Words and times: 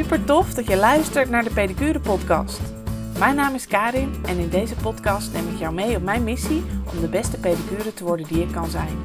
Super 0.00 0.24
tof 0.24 0.54
dat 0.54 0.66
je 0.66 0.76
luistert 0.76 1.30
naar 1.30 1.44
de 1.44 1.50
Pedicure 1.50 2.00
Podcast. 2.00 2.60
Mijn 3.18 3.34
naam 3.34 3.54
is 3.54 3.66
Karin 3.66 4.14
en 4.26 4.38
in 4.38 4.48
deze 4.48 4.74
podcast 4.74 5.32
neem 5.32 5.48
ik 5.48 5.58
jou 5.58 5.74
mee 5.74 5.96
op 5.96 6.02
mijn 6.02 6.24
missie 6.24 6.64
om 6.92 7.00
de 7.00 7.08
beste 7.08 7.38
pedicure 7.38 7.94
te 7.94 8.04
worden 8.04 8.26
die 8.26 8.42
ik 8.42 8.52
kan 8.52 8.70
zijn. 8.70 8.98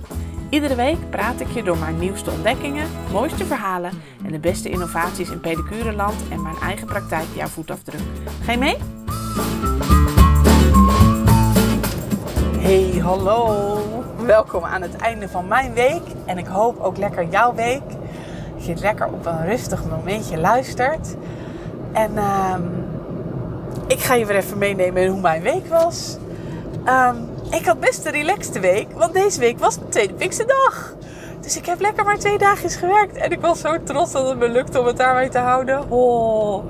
Iedere 0.49 0.75
week 0.75 1.09
praat 1.09 1.39
ik 1.39 1.47
je 1.47 1.63
door 1.63 1.77
mijn 1.77 1.99
nieuwste 1.99 2.31
ontdekkingen, 2.31 2.87
mooiste 3.11 3.45
verhalen 3.45 3.91
en 4.25 4.31
de 4.31 4.39
beste 4.39 4.69
innovaties 4.69 5.29
in 5.29 5.39
pedicureland 5.39 6.15
en 6.29 6.41
mijn 6.41 6.55
eigen 6.61 6.87
praktijk 6.87 7.27
jouw 7.35 7.47
voetafdruk. 7.47 8.01
Ga 8.43 8.51
je 8.51 8.57
mee? 8.57 8.77
Hey, 12.59 12.99
hallo! 13.01 13.77
Welkom 14.25 14.63
aan 14.63 14.81
het 14.81 14.95
einde 14.95 15.29
van 15.29 15.47
mijn 15.47 15.73
week 15.73 16.03
en 16.25 16.37
ik 16.37 16.45
hoop 16.47 16.79
ook 16.79 16.97
lekker 16.97 17.27
jouw 17.29 17.53
week. 17.55 17.81
Dat 18.65 18.77
je 18.77 18.83
lekker 18.83 19.07
op 19.07 19.25
een 19.25 19.45
rustig 19.45 19.85
momentje 19.85 20.37
luistert. 20.37 21.15
En 21.91 22.11
uh, 22.13 22.55
ik 23.87 23.99
ga 23.99 24.13
je 24.13 24.25
weer 24.25 24.35
even 24.35 24.57
meenemen 24.57 25.03
in 25.03 25.09
hoe 25.09 25.21
mijn 25.21 25.41
week 25.41 25.67
was. 25.67 26.17
Um, 26.87 27.29
ik 27.49 27.65
had 27.65 27.79
best 27.79 28.05
een 28.05 28.11
relaxte 28.11 28.59
week, 28.59 28.87
want 28.91 29.13
deze 29.13 29.39
week 29.39 29.59
was 29.59 29.79
mijn 29.79 29.89
tweede 29.89 30.13
Pinksterdag. 30.13 30.93
Dus 31.39 31.57
ik 31.57 31.65
heb 31.65 31.79
lekker 31.79 32.03
maar 32.03 32.17
twee 32.17 32.37
dagjes 32.37 32.75
gewerkt. 32.75 33.15
En 33.15 33.31
ik 33.31 33.41
was 33.41 33.59
zo 33.59 33.83
trots 33.83 34.11
dat 34.11 34.29
het 34.29 34.37
me 34.37 34.49
lukte 34.49 34.79
om 34.79 34.85
het 34.85 34.97
daarmee 34.97 35.29
te 35.29 35.39
houden. 35.39 35.91
Oh. 35.91 36.63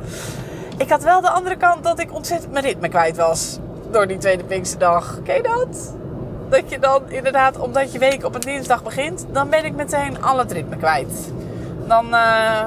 Ik 0.78 0.90
had 0.90 1.04
wel 1.04 1.22
de 1.22 1.30
andere 1.30 1.56
kant 1.56 1.84
dat 1.84 2.00
ik 2.00 2.14
ontzettend 2.14 2.52
mijn 2.52 2.66
ritme 2.66 2.90
kwijt 2.90 3.18
was. 3.18 3.60
Door 3.92 4.08
die 4.08 4.18
tweede 4.18 4.44
Pinksterdag. 4.44 5.20
Ken 5.24 5.36
je 5.36 5.44
dat? 5.44 5.94
Dat 6.50 6.70
je 6.70 6.80
dan 6.80 7.02
inderdaad, 7.08 7.58
omdat 7.58 7.92
je 7.92 8.00
week 8.00 8.26
op 8.26 8.36
een 8.36 8.42
dinsdag 8.42 8.84
begint, 8.84 9.26
dan 9.32 9.50
ben 9.50 9.66
ik 9.66 9.76
meteen 9.76 10.24
al 10.24 10.38
het 10.38 10.52
ritme 10.52 10.78
kwijt. 10.78 11.34
Dan, 11.88 12.14
uh, 12.14 12.66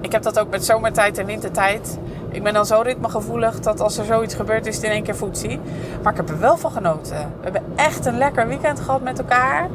ik 0.00 0.12
heb 0.12 0.22
dat 0.22 0.38
ook 0.38 0.50
met 0.50 0.64
zomertijd 0.64 1.18
en 1.18 1.26
wintertijd. 1.26 1.98
Ik 2.30 2.42
ben 2.42 2.52
dan 2.52 2.66
zo 2.66 2.80
ritmegevoelig 2.80 3.60
dat 3.60 3.80
als 3.80 3.98
er 3.98 4.04
zoiets 4.04 4.34
gebeurt, 4.34 4.66
is 4.66 4.74
het 4.74 4.84
in 4.84 4.90
één 4.90 5.02
keer 5.02 5.16
voetzie. 5.16 5.60
Maar 6.02 6.12
ik 6.12 6.18
heb 6.18 6.28
er 6.28 6.38
wel 6.38 6.56
van 6.56 6.70
genoten. 6.70 7.16
We 7.16 7.42
hebben 7.42 7.62
echt 7.76 8.06
een 8.06 8.18
lekker 8.18 8.48
weekend 8.48 8.80
gehad 8.80 9.02
met 9.02 9.18
elkaar. 9.18 9.68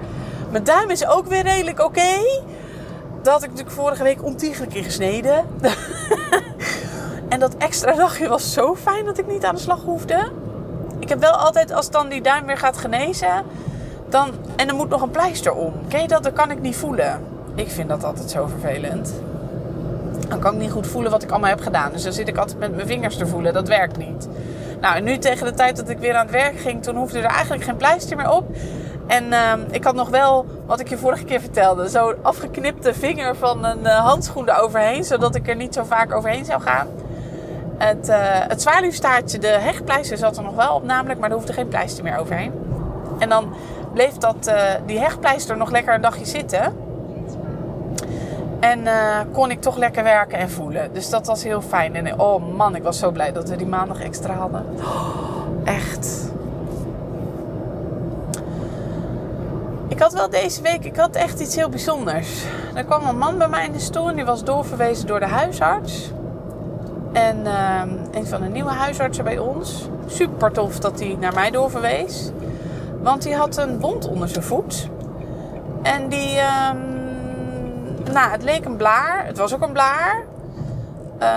Mijn 0.52 0.64
duim 0.64 0.90
is 0.90 1.08
ook 1.08 1.28
weer 1.28 1.44
redelijk 1.44 1.84
oké. 1.84 2.18
Dat 3.22 3.34
had 3.34 3.44
ik 3.44 3.50
natuurlijk 3.50 3.76
vorige 3.76 4.04
week 4.04 4.24
ontiegelijk 4.24 4.74
in 4.74 4.84
gesneden. 4.84 5.46
en 7.30 7.40
dat 7.40 7.56
extra 7.58 7.94
dagje 7.94 8.28
was 8.28 8.54
zo 8.54 8.76
fijn 8.76 9.06
dat 9.06 9.18
ik 9.18 9.28
niet 9.28 9.46
aan 9.46 9.56
de 9.56 9.62
slag 9.62 9.82
hoefde. 9.82 10.32
Ik 11.00 11.10
heb 11.10 11.20
wel 11.20 11.32
altijd, 11.32 11.72
als 11.72 11.90
dan 11.90 12.10
die 12.10 12.22
duim 12.22 12.46
weer 12.46 12.58
gaat 12.58 12.78
genezen, 12.78 13.44
dan, 14.10 14.32
en 14.56 14.68
er 14.68 14.76
moet 14.76 14.90
nog 14.90 15.02
een 15.02 15.12
pleister 15.12 15.54
om. 15.54 15.74
Ken 15.88 16.02
je 16.02 16.08
dat? 16.08 16.24
Dat 16.24 16.34
kan 16.34 16.52
ik 16.52 16.62
niet 16.62 16.76
voelen. 16.76 17.29
Ik 17.60 17.72
vind 17.72 17.90
dat 17.90 18.04
altijd 18.04 18.30
zo 18.30 18.48
vervelend. 18.48 19.14
Dan 20.28 20.40
kan 20.40 20.54
ik 20.54 20.60
niet 20.60 20.72
goed 20.72 20.88
voelen 20.88 21.12
wat 21.12 21.24
ik 21.24 21.32
allemaal 21.32 21.50
heb 21.50 21.62
gedaan. 21.62 21.92
Dus 21.92 22.04
dan 22.04 22.14
zit 22.14 22.28
ik 22.28 22.38
altijd 22.38 22.60
met 22.60 22.76
mijn 22.76 22.88
vingers 22.88 23.18
te 23.18 23.28
voelen. 23.28 23.54
Dat 23.54 23.68
werkt 23.68 23.98
niet. 23.98 24.28
Nou, 24.82 24.96
en 24.96 25.04
nu 25.04 25.18
tegen 25.18 25.46
de 25.46 25.54
tijd 25.54 25.76
dat 25.76 25.90
ik 25.90 25.98
weer 25.98 26.16
aan 26.16 26.26
het 26.26 26.32
werk 26.36 26.60
ging, 26.60 26.84
toen 26.84 26.96
hoefde 26.96 27.20
er 27.20 27.26
eigenlijk 27.26 27.64
geen 27.64 27.76
pleister 27.76 28.18
meer 28.18 28.32
op. 28.32 28.56
En 29.08 29.26
uh, 29.26 29.54
ik 29.72 29.84
had 29.84 29.96
nog 29.96 30.10
wel, 30.10 30.46
wat 30.66 30.80
ik 30.80 30.90
je 30.90 30.98
vorige 30.98 31.24
keer 31.24 31.40
vertelde, 31.40 31.88
zo'n 31.88 32.16
afgeknipte 32.22 32.94
vinger 32.94 33.36
van 33.36 33.66
een 33.66 33.80
uh, 33.84 34.06
handschoen 34.06 34.50
eroverheen, 34.50 35.04
zodat 35.04 35.36
ik 35.36 35.48
er 35.48 35.56
niet 35.56 35.74
zo 35.74 35.84
vaak 35.84 36.14
overheen 36.14 36.46
zou 36.46 36.62
gaan. 36.62 36.88
Het, 37.78 38.10
uh, 38.10 38.16
het 38.22 38.62
zwaluwstaartje, 38.62 39.40
de 39.40 39.48
hechtpleister 39.48 40.18
zat 40.18 40.38
er 40.38 40.44
nog 40.44 40.56
wel 40.56 40.76
op 40.76 40.84
namelijk, 40.84 41.20
maar 41.20 41.30
er 41.30 41.36
hoefde 41.36 41.54
geen 41.54 41.68
pleister 41.68 42.04
meer 42.04 42.18
overheen. 42.18 42.52
En 43.20 43.30
dan 43.30 43.54
bleef 43.94 44.14
dat, 44.14 44.48
uh, 44.48 44.62
die 44.86 45.00
hechtpleister 45.00 45.58
nog 45.58 45.72
lekker 45.72 45.94
een 45.94 46.02
dagje 46.02 46.26
zitten. 46.26 46.88
En 48.60 48.80
uh, 48.80 49.20
kon 49.32 49.52
ik 49.52 49.62
toch 49.62 49.78
lekker 49.78 50.04
werken 50.04 50.38
en 50.38 50.50
voelen. 50.50 50.94
Dus 50.94 51.10
dat 51.10 51.28
was 51.28 51.44
heel 51.44 51.62
fijn. 51.62 51.96
En 51.96 52.20
oh 52.20 52.56
man, 52.56 52.76
ik 52.76 52.84
was 52.84 53.00
zo 53.00 53.12
blij 53.12 53.32
dat 53.32 53.50
we 53.50 53.56
die 53.56 53.68
maandag 53.68 54.02
extra 54.02 54.34
hadden. 54.34 54.66
Echt. 55.64 56.28
Ik 59.88 60.00
had 60.00 60.14
wel 60.14 60.30
deze 60.30 60.62
week, 60.62 60.86
ik 60.86 60.96
had 60.96 61.16
echt 61.16 61.40
iets 61.40 61.56
heel 61.56 61.70
bijzonders. 61.70 62.44
Er 62.74 62.84
kwam 62.84 63.08
een 63.08 63.18
man 63.18 63.38
bij 63.38 63.48
mij 63.48 63.66
in 63.66 63.72
de 63.72 63.80
stoel 63.80 64.10
en 64.10 64.16
die 64.16 64.26
was 64.26 64.44
doorverwezen 64.44 65.08
door 65.08 65.20
de 65.20 65.28
huisarts. 65.28 66.12
En 67.14 67.38
uh, 67.46 67.82
een 68.12 68.28
van 68.28 68.42
de 68.42 68.48
nieuwe 68.48 68.70
huisartsen 68.70 69.24
bij 69.24 69.38
ons. 69.38 69.90
Super 70.06 70.52
tof 70.52 70.80
dat 70.80 71.00
hij 71.00 71.18
naar 71.20 71.34
mij 71.34 71.52
doorverwees. 71.52 72.32
Want 73.02 73.22
die 73.22 73.36
had 73.36 73.58
een 73.58 73.80
wond 73.80 74.08
onder 74.08 74.28
zijn 74.28 74.44
voet. 74.44 74.90
En 75.82 76.10
die... 76.10 76.36
Uh, 76.36 76.70
nou, 78.12 78.32
het 78.32 78.44
leek 78.44 78.66
een 78.66 78.78
blaar. 78.78 79.26
Het 79.26 79.38
was 79.38 79.54
ook 79.54 79.62
een 79.62 79.72
blaar. 79.72 80.24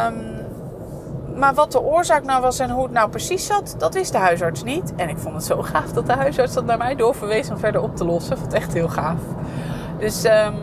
Um, 0.06 0.32
maar 1.36 1.54
wat 1.54 1.72
de 1.72 1.80
oorzaak 1.80 2.24
nou 2.24 2.40
was 2.40 2.58
en 2.58 2.70
hoe 2.70 2.82
het 2.82 2.92
nou 2.92 3.10
precies 3.10 3.46
zat, 3.46 3.74
dat 3.78 3.94
wist 3.94 4.12
de 4.12 4.18
huisarts 4.18 4.62
niet. 4.62 4.92
En 4.96 5.08
ik 5.08 5.18
vond 5.18 5.34
het 5.34 5.44
zo 5.44 5.62
gaaf 5.72 5.92
dat 5.92 6.06
de 6.06 6.12
huisarts 6.12 6.54
dat 6.54 6.64
naar 6.64 6.78
mij 6.78 6.94
doorverwees 6.94 7.50
om 7.50 7.58
verder 7.58 7.82
op 7.82 7.96
te 7.96 8.04
lossen. 8.04 8.32
Ik 8.32 8.38
vond 8.38 8.52
het 8.52 8.62
echt 8.62 8.72
heel 8.72 8.88
gaaf. 8.88 9.20
Dus 9.98 10.24
um, 10.24 10.54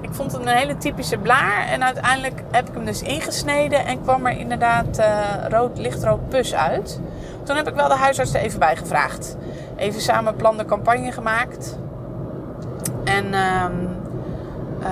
ik 0.00 0.12
vond 0.12 0.32
het 0.32 0.40
een 0.40 0.48
hele 0.48 0.76
typische 0.76 1.18
blaar. 1.18 1.66
En 1.66 1.84
uiteindelijk 1.84 2.42
heb 2.50 2.68
ik 2.68 2.74
hem 2.74 2.84
dus 2.84 3.02
ingesneden 3.02 3.86
en 3.86 4.02
kwam 4.02 4.26
er 4.26 4.38
inderdaad 4.38 4.98
uh, 4.98 5.06
rood, 5.48 5.78
lichtrood 5.78 6.28
pus 6.28 6.54
uit. 6.54 7.00
Toen 7.42 7.56
heb 7.56 7.68
ik 7.68 7.74
wel 7.74 7.88
de 7.88 7.94
huisarts 7.94 8.34
er 8.34 8.40
even 8.40 8.58
bij 8.58 8.76
gevraagd. 8.76 9.36
Even 9.76 10.00
samen 10.00 10.36
plan 10.36 10.56
de 10.56 10.64
campagne 10.64 11.12
gemaakt. 11.12 11.78
En... 13.04 13.34
Um, 13.34 13.95
uh, 14.80 14.86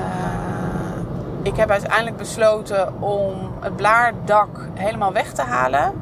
ik 1.43 1.57
heb 1.57 1.71
uiteindelijk 1.71 2.17
besloten 2.17 3.03
om 3.03 3.35
het 3.61 3.77
blaardak 3.77 4.69
helemaal 4.75 5.13
weg 5.13 5.33
te 5.33 5.43
halen. 5.43 5.93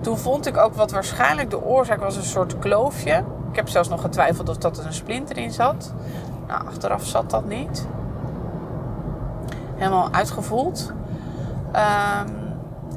Toen 0.00 0.18
vond 0.18 0.46
ik 0.46 0.56
ook 0.56 0.74
wat 0.74 0.90
waarschijnlijk 0.90 1.50
de 1.50 1.62
oorzaak 1.62 2.00
was 2.00 2.16
een 2.16 2.22
soort 2.22 2.58
kloofje. 2.58 3.24
Ik 3.50 3.56
heb 3.56 3.68
zelfs 3.68 3.88
nog 3.88 4.00
getwijfeld 4.00 4.48
of 4.48 4.56
dat 4.56 4.78
er 4.78 4.86
een 4.86 4.92
splinter 4.92 5.38
in 5.38 5.50
zat. 5.50 5.94
Nou, 6.46 6.66
achteraf 6.66 7.04
zat 7.04 7.30
dat 7.30 7.44
niet. 7.44 7.86
Helemaal 9.74 10.08
uitgevoeld. 10.12 10.92
Um, 11.72 12.36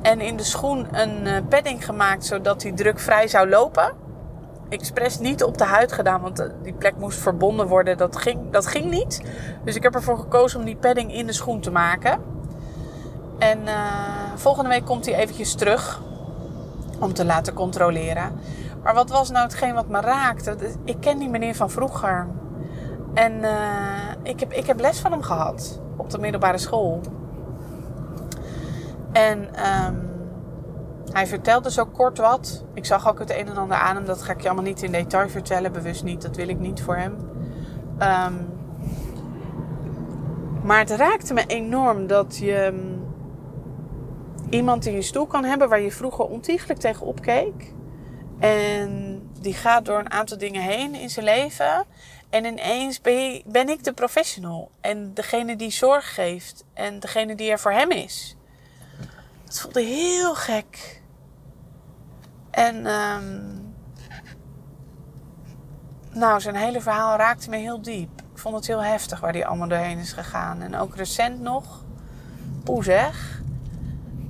en 0.02 0.22
in 0.22 0.38
de 0.38 0.44
schoen 0.44 0.88
een 0.92 1.48
padding 1.48 1.86
gemaakt 1.86 2.26
zodat 2.26 2.62
die 2.62 2.74
drukvrij 2.74 3.28
zou 3.28 3.50
lopen 3.50 3.92
expres 4.72 5.20
niet 5.20 5.44
op 5.44 5.58
de 5.58 5.64
huid 5.64 5.92
gedaan, 5.92 6.22
want 6.22 6.50
die 6.64 6.74
plek 6.74 6.98
moest 6.98 7.20
verbonden 7.20 7.68
worden. 7.68 7.98
Dat 7.98 8.18
ging, 8.18 8.52
dat 8.52 8.68
ging 8.68 8.90
niet. 8.90 9.22
Dus 9.64 9.76
ik 9.76 9.84
heb 9.84 9.96
ervoor 9.96 10.18
gekozen 10.18 10.60
om 10.60 10.66
die 10.66 10.76
padding 10.76 11.14
in 11.14 11.26
de 11.26 11.34
schoen 11.34 11.60
te 11.60 11.72
maken. 11.72 12.20
En 13.40 13.60
uh, 13.66 13.74
volgende 14.36 14.70
week 14.70 14.86
komt 14.86 15.06
hij 15.06 15.16
eventjes 15.16 15.54
terug 15.54 16.02
om 17.00 17.14
te 17.14 17.26
laten 17.26 17.54
controleren. 17.54 18.32
Maar 18.84 18.94
wat 18.94 19.10
was 19.10 19.30
nou 19.30 19.44
hetgeen 19.44 19.74
wat 19.74 19.88
me 19.88 20.00
raakte? 20.00 20.56
Ik 20.84 20.98
ken 21.00 21.18
die 21.18 21.30
meneer 21.30 21.56
van 21.56 21.70
vroeger. 21.70 22.28
En 23.14 23.34
uh, 23.34 23.52
ik, 24.24 24.40
heb, 24.40 24.54
ik 24.54 24.66
heb 24.66 24.80
les 24.80 25.00
van 25.00 25.12
hem 25.12 25.22
gehad 25.22 25.80
op 25.98 26.10
de 26.10 26.18
middelbare 26.20 26.58
school. 26.58 27.02
En 29.12 29.50
um, 29.88 30.11
hij 31.14 31.28
vertelde 31.28 31.72
zo 31.72 31.86
kort 31.86 32.18
wat. 32.18 32.66
Ik 32.74 32.86
zag 32.86 33.10
ook 33.10 33.20
het 33.20 33.30
een 33.30 33.48
en 33.48 33.58
ander 33.58 33.78
aan 33.78 33.96
hem. 33.96 34.06
Dat 34.06 34.22
ga 34.22 34.32
ik 34.32 34.42
je 34.42 34.48
allemaal 34.48 34.66
niet 34.66 34.82
in 34.82 34.92
detail 34.92 35.30
vertellen. 35.30 35.72
Bewust 35.72 36.04
niet. 36.04 36.22
Dat 36.22 36.36
wil 36.36 36.48
ik 36.48 36.60
niet 36.60 36.82
voor 36.82 36.96
hem. 36.96 37.14
Um, 38.00 38.60
maar 40.64 40.80
het 40.80 40.90
raakte 40.90 41.34
me 41.34 41.46
enorm 41.48 42.08
dat 42.08 42.38
je 42.38 42.66
um, 42.66 43.04
iemand 44.50 44.86
in 44.86 44.94
je 44.94 45.02
stoel 45.02 45.26
kan 45.26 45.44
hebben 45.44 45.70
waar 45.70 45.82
je 45.82 45.92
vroeger 45.92 46.26
ontiegelijk 46.26 46.80
tegen 46.80 47.06
opkeek. 47.06 47.74
En 48.40 49.22
die 49.40 49.54
gaat 49.54 49.86
door 49.86 50.00
een 50.00 50.12
aantal 50.12 50.38
dingen 50.38 50.62
heen 50.62 50.96
in 50.96 51.10
zijn 51.10 51.26
leven. 51.26 51.86
En 52.30 52.46
ineens 52.46 53.02
ben, 53.02 53.42
ben 53.46 53.70
ik 53.70 53.84
de 53.84 53.94
professional. 53.94 54.72
En 54.82 55.14
degene 55.14 55.56
die 55.56 55.72
zorg 55.72 56.14
geeft. 56.14 56.64
En 56.74 57.00
degene 57.00 57.36
die 57.36 57.52
er 57.52 57.60
voor 57.60 57.72
hem 57.72 57.92
is. 57.92 58.36
Het 59.46 59.60
voelde 59.60 59.82
heel 59.82 60.36
gek. 60.36 61.01
En 62.52 62.86
um, 62.86 63.74
nou, 66.12 66.42
zijn 66.42 66.56
hele 66.56 66.82
verhaal 66.82 67.18
raakte 67.18 67.50
me 67.50 67.58
heel 67.58 67.82
diep. 67.82 68.22
Ik 68.32 68.38
vond 68.38 68.56
het 68.56 68.68
heel 68.68 68.84
heftig 68.84 69.20
waar 69.20 69.34
hij 69.34 69.46
allemaal 69.46 69.68
doorheen 69.68 69.98
is 69.98 70.14
gegaan. 70.14 70.62
En 70.62 70.76
ook 70.76 70.96
recent 70.96 71.40
nog. 71.40 71.84
Poe 72.64 72.84
zeg. 72.84 73.42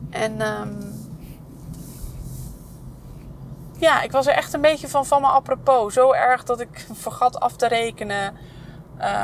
En 0.09 0.41
um, 0.41 0.91
ja, 3.77 4.01
ik 4.01 4.11
was 4.11 4.27
er 4.27 4.33
echt 4.33 4.53
een 4.53 4.61
beetje 4.61 4.87
van 4.87 5.05
van 5.05 5.21
me 5.21 5.27
apropos. 5.27 5.93
Zo 5.93 6.11
erg 6.11 6.43
dat 6.43 6.59
ik 6.59 6.87
vergat 6.93 7.39
af 7.39 7.55
te 7.55 7.67
rekenen. 7.67 8.33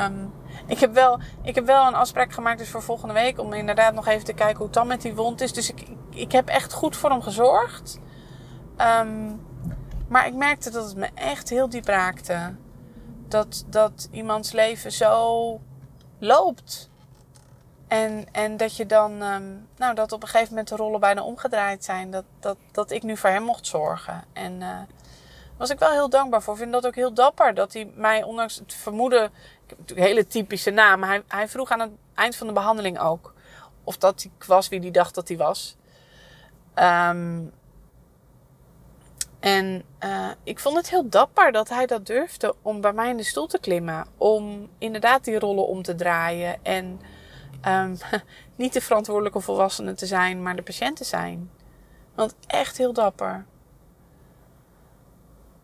Um, 0.04 0.32
ik, 0.66 0.78
heb 0.78 0.94
wel, 0.94 1.18
ik 1.42 1.54
heb 1.54 1.66
wel 1.66 1.86
een 1.86 1.94
afspraak 1.94 2.32
gemaakt 2.32 2.58
dus 2.58 2.70
voor 2.70 2.82
volgende 2.82 3.14
week. 3.14 3.40
Om 3.40 3.52
inderdaad 3.52 3.94
nog 3.94 4.06
even 4.06 4.24
te 4.24 4.32
kijken 4.32 4.56
hoe 4.56 4.66
het 4.66 4.74
dan 4.74 4.86
met 4.86 5.02
die 5.02 5.14
wond 5.14 5.40
is. 5.40 5.52
Dus 5.52 5.70
ik, 5.70 5.86
ik 6.10 6.32
heb 6.32 6.48
echt 6.48 6.72
goed 6.72 6.96
voor 6.96 7.10
hem 7.10 7.22
gezorgd. 7.22 7.98
Um, 8.80 9.46
maar 10.08 10.26
ik 10.26 10.34
merkte 10.34 10.70
dat 10.70 10.84
het 10.84 10.96
me 10.96 11.08
echt 11.14 11.48
heel 11.48 11.68
diep 11.68 11.86
raakte. 11.86 12.54
Dat, 13.28 13.64
dat 13.66 14.08
iemands 14.10 14.52
leven 14.52 14.92
zo 14.92 15.60
loopt. 16.18 16.90
En, 17.88 18.26
en 18.32 18.56
dat 18.56 18.76
je 18.76 18.86
dan, 18.86 19.22
ehm, 19.22 19.52
nou, 19.76 19.94
dat 19.94 20.12
op 20.12 20.22
een 20.22 20.28
gegeven 20.28 20.50
moment 20.50 20.68
de 20.68 20.76
rollen 20.76 21.00
bijna 21.00 21.22
omgedraaid 21.22 21.84
zijn. 21.84 22.10
Dat, 22.10 22.24
dat, 22.40 22.56
dat 22.72 22.90
ik 22.90 23.02
nu 23.02 23.16
voor 23.16 23.30
hem 23.30 23.42
mocht 23.42 23.66
zorgen. 23.66 24.24
En 24.32 24.60
uh, 24.60 24.78
was 25.56 25.70
ik 25.70 25.78
wel 25.78 25.90
heel 25.90 26.08
dankbaar 26.08 26.42
voor. 26.42 26.54
Ik 26.54 26.60
vind 26.60 26.72
dat 26.72 26.86
ook 26.86 26.94
heel 26.94 27.14
dapper. 27.14 27.54
Dat 27.54 27.72
hij 27.72 27.90
mij, 27.94 28.22
ondanks 28.22 28.54
het 28.54 28.74
vermoeden, 28.74 29.24
ik 29.24 29.68
heb 29.68 29.78
natuurlijk 29.78 30.06
een 30.06 30.14
hele 30.14 30.26
typische 30.26 30.70
naam. 30.70 31.02
Hij, 31.02 31.22
hij 31.28 31.48
vroeg 31.48 31.70
aan 31.70 31.80
het 31.80 31.90
eind 32.14 32.36
van 32.36 32.46
de 32.46 32.52
behandeling 32.52 32.98
ook. 32.98 33.34
Of 33.84 33.96
dat 33.96 34.24
ik 34.24 34.44
was 34.44 34.68
wie 34.68 34.80
hij 34.80 34.90
dacht 34.90 35.14
dat 35.14 35.28
hij 35.28 35.36
was. 35.36 35.76
Um, 36.74 37.52
en 39.48 39.82
uh, 40.04 40.30
ik 40.42 40.58
vond 40.58 40.76
het 40.76 40.90
heel 40.90 41.08
dapper 41.08 41.52
dat 41.52 41.68
hij 41.68 41.86
dat 41.86 42.06
durfde 42.06 42.54
om 42.62 42.80
bij 42.80 42.92
mij 42.92 43.10
in 43.10 43.16
de 43.16 43.22
stoel 43.22 43.46
te 43.46 43.58
klimmen. 43.58 44.06
Om 44.16 44.68
inderdaad 44.78 45.24
die 45.24 45.38
rollen 45.38 45.66
om 45.66 45.82
te 45.82 45.94
draaien. 45.94 46.64
En 46.64 47.00
um, 47.68 47.96
niet 48.56 48.72
de 48.72 48.80
verantwoordelijke 48.80 49.40
volwassene 49.40 49.94
te 49.94 50.06
zijn, 50.06 50.42
maar 50.42 50.56
de 50.56 50.62
patiënt 50.62 50.96
te 50.96 51.04
zijn. 51.04 51.50
Want 52.14 52.34
echt 52.46 52.78
heel 52.78 52.92
dapper. 52.92 53.44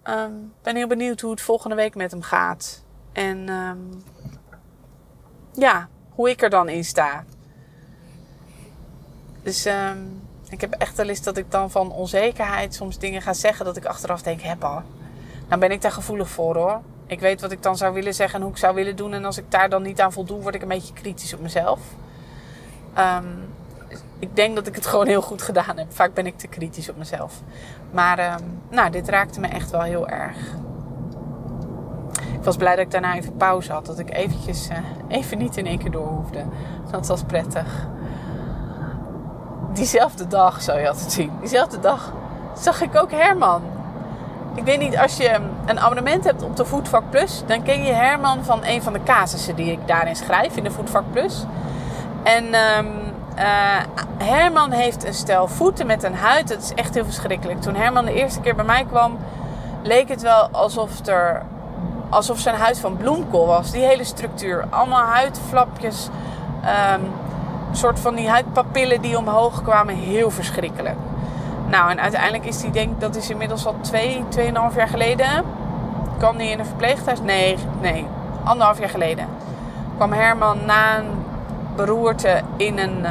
Ik 0.03 0.11
um, 0.11 0.53
ben 0.63 0.77
heel 0.77 0.87
benieuwd 0.87 1.21
hoe 1.21 1.31
het 1.31 1.41
volgende 1.41 1.77
week 1.77 1.95
met 1.95 2.11
hem 2.11 2.23
gaat. 2.23 2.85
En 3.13 3.49
um, 3.49 4.05
ja, 5.53 5.89
hoe 6.11 6.31
ik 6.31 6.43
er 6.43 6.51
dan 6.51 6.69
in 6.69 6.85
sta. 6.85 7.25
Dus 9.43 9.67
ik 10.55 10.61
heb 10.61 10.73
echt 10.73 10.97
wel 10.97 11.09
eens 11.09 11.23
dat 11.23 11.37
ik 11.37 11.51
dan 11.51 11.71
van 11.71 11.93
onzekerheid 11.93 12.75
soms 12.75 12.99
dingen 12.99 13.23
ga 13.23 13.33
zeggen 13.33 13.65
dat 13.65 13.77
ik 13.77 13.85
achteraf 13.85 14.23
denk, 14.23 14.41
heb 14.41 14.65
al. 14.65 14.83
Nou 15.49 15.61
ben 15.61 15.71
ik 15.71 15.83
daar 15.83 15.93
gevoelig 15.93 16.29
voor 16.29 16.57
hoor. 16.57 16.81
Ik 17.07 17.21
weet 17.21 17.41
wat 17.41 17.53
ik 17.53 17.63
dan 17.63 17.77
zou 17.77 17.95
willen 17.95 18.15
zeggen 18.15 18.39
en 18.39 18.45
hoe 18.45 18.53
ik 18.53 18.59
zou 18.59 18.75
willen 18.75 18.97
doen. 18.97 19.13
En 19.13 19.25
als 19.25 19.39
ik 19.39 19.51
daar 19.51 19.69
dan 19.69 19.83
niet 19.83 20.01
aan 20.01 20.13
voldoe, 20.13 20.43
word 20.43 20.55
ik 20.55 20.63
een 20.63 20.69
beetje 20.69 20.95
kritisch 20.95 21.35
op 21.35 21.41
mezelf. 21.41 21.81
Um, 22.99 23.53
ik 24.19 24.37
denk 24.37 24.55
dat 24.55 24.67
ik 24.67 24.75
het 24.75 24.87
gewoon 24.87 25.07
heel 25.07 25.23
goed 25.23 25.43
gedaan 25.43 25.79
heb. 25.79 25.93
Vaak 25.93 26.15
ben 26.15 26.27
ik 26.27 26.39
te 26.39 26.47
kritisch 26.47 26.89
op 26.89 26.97
mezelf. 26.97 27.41
Maar 27.91 28.33
um, 28.33 28.61
nou, 28.69 28.91
dit 28.91 29.09
raakte 29.09 29.41
me 29.41 29.47
echt 29.47 29.71
wel 29.71 29.83
heel 29.83 30.09
erg. 30.09 30.37
Ik 32.33 32.45
was 32.45 32.57
blij 32.57 32.77
dat 32.77 32.85
ik 32.85 32.91
daarna 32.91 33.17
even 33.17 33.37
pauze 33.37 33.73
had. 33.73 33.87
Dat 33.87 33.99
ik 33.99 34.11
eventjes 34.11 34.69
uh, 34.71 34.79
even 35.09 35.39
niet 35.39 35.57
in 35.57 35.67
één 35.67 35.79
keer 35.79 35.91
door 35.91 36.07
hoefde. 36.07 36.45
Dat 36.91 37.07
was 37.07 37.23
prettig 37.23 37.93
diezelfde 39.75 40.27
dag, 40.27 40.63
zou 40.63 40.81
je 40.81 40.89
altijd 40.89 41.13
zien. 41.13 41.33
Diezelfde 41.41 41.81
dag 41.81 42.13
zag 42.59 42.83
ik 42.83 42.97
ook 42.97 43.11
Herman. 43.11 43.63
Ik 44.55 44.65
weet 44.65 44.79
niet, 44.79 44.99
als 44.99 45.17
je 45.17 45.41
een 45.67 45.81
abonnement 45.81 46.25
hebt 46.25 46.43
op 46.43 46.57
de 46.57 46.65
Voetvak 46.65 47.03
Plus, 47.11 47.43
dan 47.47 47.63
ken 47.63 47.83
je 47.83 47.93
Herman 47.93 48.45
van 48.45 48.61
een 48.65 48.83
van 48.83 48.93
de 48.93 49.03
casussen 49.03 49.57
die 49.57 49.73
ik 49.73 49.87
daarin 49.87 50.17
schrijf 50.17 50.57
in 50.57 50.65
de 50.65 50.71
Voetvak 50.71 51.05
Plus. 51.13 51.45
En 52.23 52.45
um, 52.45 52.87
uh, 53.39 53.45
Herman 54.19 54.71
heeft 54.71 55.07
een 55.07 55.15
stel 55.15 55.49
voeten 55.49 55.87
met 55.87 56.03
een 56.03 56.15
huid. 56.15 56.49
Dat 56.49 56.63
is 56.63 56.75
echt 56.75 56.95
heel 56.95 57.05
verschrikkelijk. 57.05 57.61
Toen 57.61 57.75
Herman 57.75 58.05
de 58.05 58.15
eerste 58.15 58.41
keer 58.41 58.55
bij 58.55 58.65
mij 58.65 58.85
kwam, 58.85 59.19
leek 59.83 60.09
het 60.09 60.23
wel 60.23 60.49
alsof, 60.53 61.07
er, 61.07 61.43
alsof 62.11 62.39
zijn 62.39 62.57
huid 62.57 62.79
van 62.79 62.97
bloemkool 62.97 63.47
was. 63.47 63.71
Die 63.71 63.85
hele 63.85 64.05
structuur. 64.05 64.65
Allemaal 64.71 65.05
huidflapjes. 65.05 66.09
Um, 66.95 67.13
soort 67.77 68.01
van 68.01 68.15
die 68.15 68.29
huidpapillen 68.29 69.01
die 69.01 69.19
omhoog 69.19 69.63
kwamen, 69.63 69.95
heel 69.95 70.31
verschrikkelijk. 70.31 70.97
Nou, 71.67 71.91
en 71.91 72.01
uiteindelijk 72.01 72.45
is 72.45 72.61
die, 72.61 72.71
denk 72.71 73.01
dat 73.01 73.17
is 73.17 73.31
inmiddels 73.31 73.67
al 73.67 73.77
twee, 73.81 74.25
tweeënhalf 74.29 74.75
jaar 74.75 74.89
geleden. 74.89 75.45
Kwam 76.19 76.37
die 76.37 76.51
in 76.51 76.59
een 76.59 76.67
verpleeghuis? 76.67 77.21
Nee, 77.21 77.57
nee, 77.81 78.07
anderhalf 78.45 78.79
jaar 78.79 78.89
geleden. 78.89 79.27
Kwam 79.97 80.13
Herman 80.13 80.59
na 80.65 80.99
een 80.99 81.25
beroerte 81.77 82.41
in 82.57 82.79
een 82.79 82.99
uh, 82.99 83.11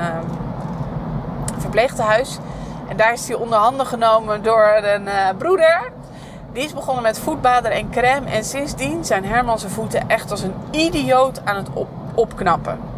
verpleeghuis. 1.58 2.40
En 2.88 2.98
daar 2.98 3.14
is 3.14 3.28
hij 3.28 3.38
onder 3.38 3.58
handen 3.58 3.86
genomen 3.86 4.44
door 4.44 4.80
een 4.82 5.06
uh, 5.06 5.30
broeder. 5.38 5.92
Die 6.54 6.64
is 6.64 6.74
begonnen 6.74 7.04
met 7.04 7.20
voetbaden 7.20 7.72
en 7.72 7.90
crème. 7.90 8.30
En 8.30 8.44
sindsdien 8.44 9.06
zijn 9.06 9.26
Herman 9.26 9.60
zijn 9.60 9.72
voeten 9.72 10.10
echt 10.10 10.32
als 10.32 10.42
een 10.42 10.56
idioot 10.72 11.42
aan 11.46 11.56
het 11.56 11.68
op 11.74 11.88
opknappen. 12.14 12.93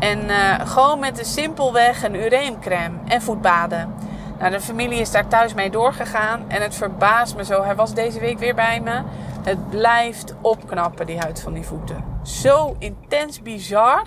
En 0.00 0.18
uh, 0.18 0.60
gewoon 0.64 0.98
met 0.98 1.18
een 1.18 1.24
simpelweg 1.24 2.02
een 2.02 2.14
ureumcrème 2.14 2.98
en 3.06 3.22
voetbaden. 3.22 3.94
Nou, 4.38 4.52
de 4.52 4.60
familie 4.60 5.00
is 5.00 5.10
daar 5.10 5.28
thuis 5.28 5.54
mee 5.54 5.70
doorgegaan. 5.70 6.44
En 6.48 6.62
het 6.62 6.74
verbaast 6.74 7.36
me 7.36 7.44
zo. 7.44 7.62
Hij 7.62 7.76
was 7.76 7.94
deze 7.94 8.20
week 8.20 8.38
weer 8.38 8.54
bij 8.54 8.80
me. 8.80 9.02
Het 9.42 9.70
blijft 9.70 10.34
opknappen, 10.40 11.06
die 11.06 11.18
huid 11.18 11.40
van 11.40 11.52
die 11.52 11.64
voeten. 11.64 12.04
Zo 12.22 12.76
intens 12.78 13.42
bizar. 13.42 14.06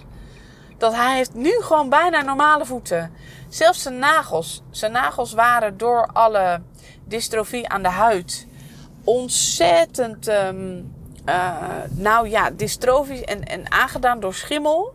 Dat 0.78 0.96
hij 0.96 1.16
heeft 1.16 1.34
nu 1.34 1.62
gewoon 1.62 1.90
bijna 1.90 2.22
normale 2.22 2.66
voeten. 2.66 3.12
Zelfs 3.50 3.82
zijn 3.82 4.00
nagels. 4.00 4.64
Zijn 4.72 4.92
nagels 4.92 5.34
waren 5.34 5.78
door 5.78 6.10
alle 6.14 6.62
dystrofie 7.06 7.70
aan 7.70 7.84
de 7.84 7.90
huid 7.90 8.48
ontzettend, 9.04 10.28
um, 10.28 10.94
uh, 11.30 11.58
nou 11.90 12.30
ja, 12.30 12.50
dystrofisch 12.50 13.22
en, 13.22 13.44
en 13.44 13.72
aangedaan 13.72 14.20
door 14.20 14.34
schimmel. 14.34 14.94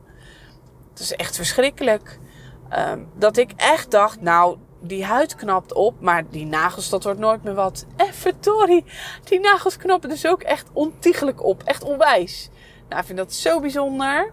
Het 0.99 1.06
is 1.06 1.17
echt 1.17 1.37
verschrikkelijk. 1.37 2.19
Um, 2.79 3.09
dat 3.15 3.37
ik 3.37 3.53
echt 3.56 3.91
dacht, 3.91 4.21
nou, 4.21 4.59
die 4.81 5.05
huid 5.05 5.35
knapt 5.35 5.73
op, 5.73 6.00
maar 6.00 6.31
die 6.31 6.47
nagels, 6.47 6.89
dat 6.89 7.05
wordt 7.05 7.19
nooit 7.19 7.45
meer 7.45 7.55
wat. 7.55 7.87
En 7.97 8.15
verdorie, 8.15 8.85
die 9.25 9.41
nagels 9.41 9.77
knappen 9.77 10.09
dus 10.09 10.27
ook 10.27 10.43
echt 10.43 10.69
ontiegelijk 10.73 11.45
op. 11.45 11.62
Echt 11.62 11.83
onwijs. 11.83 12.49
Nou, 12.89 13.00
ik 13.00 13.06
vind 13.06 13.19
dat 13.19 13.33
zo 13.33 13.61
bijzonder. 13.61 14.33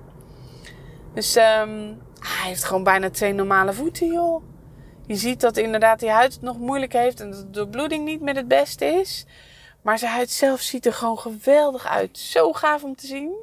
Dus 1.14 1.36
um, 1.36 2.02
hij 2.20 2.48
heeft 2.48 2.64
gewoon 2.64 2.84
bijna 2.84 3.10
twee 3.10 3.34
normale 3.34 3.74
voeten, 3.74 4.08
joh. 4.08 4.44
Je 5.08 5.16
ziet 5.16 5.42
dat 5.42 5.58
inderdaad 5.58 6.00
die 6.00 6.10
huid 6.10 6.34
het 6.34 6.42
nog 6.42 6.58
moeilijk 6.58 6.94
heeft 6.94 7.20
en 7.20 7.32
dat 7.32 7.54
de 7.54 7.68
bloeding 7.68 8.06
niet 8.06 8.22
met 8.22 8.36
het 8.36 8.48
beste 8.48 8.86
is. 8.86 9.26
Maar 9.82 10.00
zijn 10.00 10.12
huid 10.12 10.32
zelf 10.32 10.62
ziet 10.62 10.86
er 10.86 10.94
gewoon 10.94 11.20
geweldig 11.20 11.88
uit. 11.88 12.18
Zo 12.18 12.54
gaaf 12.54 12.84
om 12.84 12.96
te 12.96 13.08
zien. 13.08 13.34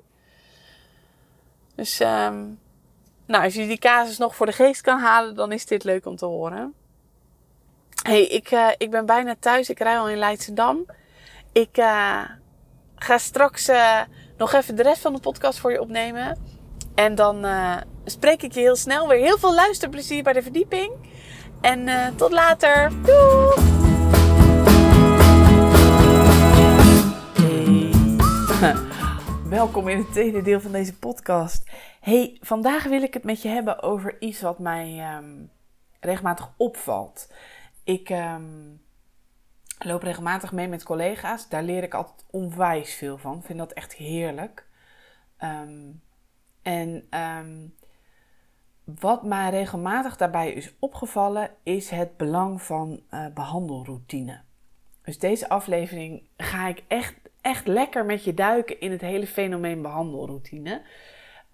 Dus 1.75 2.01
um, 2.01 2.59
nou, 3.33 3.45
als 3.45 3.55
je 3.55 3.67
die 3.67 3.79
casus 3.79 4.19
nog 4.19 4.37
voor 4.37 4.47
de 4.47 4.53
geest 4.53 4.81
kan 4.81 4.99
halen, 4.99 5.35
dan 5.35 5.53
is 5.53 5.67
dit 5.67 5.85
leuk 5.85 6.07
om 6.07 6.17
te 6.17 6.25
horen. 6.25 6.75
hey, 8.03 8.27
ik, 8.27 8.51
uh, 8.51 8.69
ik 8.79 8.91
ben 8.91 9.07
bijna 9.07 9.35
thuis. 9.39 9.71
Ik 9.71 9.79
rij 9.79 9.99
al 9.99 10.09
in 10.09 10.19
Leidschendam. 10.19 10.87
Ik 11.53 11.79
uh, 11.79 12.21
ga 12.97 13.19
straks 13.19 13.69
uh, 13.69 14.01
nog 14.37 14.53
even 14.53 14.77
de 14.77 14.83
rest 14.83 15.01
van 15.01 15.13
de 15.13 15.21
podcast 15.21 15.59
voor 15.59 15.73
je 15.73 15.81
opnemen. 15.81 16.39
En 16.95 17.15
dan 17.15 17.47
spreek 18.05 18.43
ik 18.43 18.53
je 18.53 18.61
heel 18.61 18.77
snel 18.77 19.09
weer. 19.09 19.19
Heel 19.19 19.39
veel 19.39 19.55
luisterplezier 19.55 20.23
bij 20.23 20.33
de 20.33 20.43
verdieping. 20.43 20.93
En 21.61 21.89
tot 22.17 22.33
later. 22.33 22.91
Doei! 23.03 23.71
Welkom 29.53 29.89
in 29.89 29.99
het 29.99 30.13
tweede 30.13 30.43
deel 30.43 30.61
van 30.61 30.73
deze 30.73 30.99
podcast. 30.99 31.71
Hey, 32.01 32.37
vandaag 32.41 32.85
wil 32.85 33.03
ik 33.03 33.15
het 33.15 33.25
met 33.25 33.43
je 33.43 33.49
hebben 33.49 33.83
over 33.83 34.21
iets 34.21 34.41
wat 34.41 34.59
mij 34.59 35.17
um, 35.17 35.51
regelmatig 36.01 36.53
opvalt. 36.57 37.33
Ik 37.85 38.11
um, 38.11 38.83
loop 39.79 40.03
regelmatig 40.03 40.53
mee 40.53 40.69
met 40.69 40.83
collega's. 40.83 41.49
Daar 41.49 41.63
leer 41.63 41.83
ik 41.83 41.95
altijd 41.95 42.25
onwijs 42.31 42.95
veel 42.95 43.19
van. 43.19 43.39
Ik 43.39 43.45
vind 43.45 43.59
dat 43.59 43.73
echt 43.73 43.93
heerlijk. 43.93 44.67
Um, 45.45 46.03
en 46.63 47.09
wat 48.85 49.23
mij 49.23 49.51
regelmatig 49.51 50.17
daarbij 50.17 50.53
is 50.53 50.75
opgevallen, 50.79 51.51
is 51.63 51.91
het 51.91 52.17
belang 52.17 52.63
van 52.63 53.03
uh, 53.11 53.27
behandelroutine. 53.35 54.41
Dus 55.03 55.19
deze 55.19 55.49
aflevering 55.49 56.29
ga 56.37 56.69
ik 56.69 56.85
echt, 56.89 57.15
echt 57.43 57.67
lekker 57.67 58.05
met 58.05 58.25
je 58.25 58.35
duiken 58.35 58.81
in 58.81 58.91
het 58.91 59.01
hele 59.01 59.27
fenomeen 59.27 59.83
behandelroutine. 59.83 60.83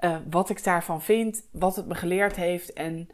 Uh, 0.00 0.16
wat 0.30 0.50
ik 0.50 0.64
daarvan 0.64 1.02
vind, 1.02 1.48
wat 1.52 1.76
het 1.76 1.86
me 1.86 1.94
geleerd 1.94 2.36
heeft 2.36 2.72
en 2.72 3.08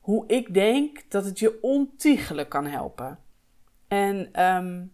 hoe 0.00 0.26
ik 0.26 0.54
denk 0.54 1.10
dat 1.10 1.24
het 1.24 1.38
je 1.38 1.62
ontiegelijk 1.62 2.48
kan 2.48 2.66
helpen. 2.66 3.18
En 3.88 4.44
um, 4.44 4.92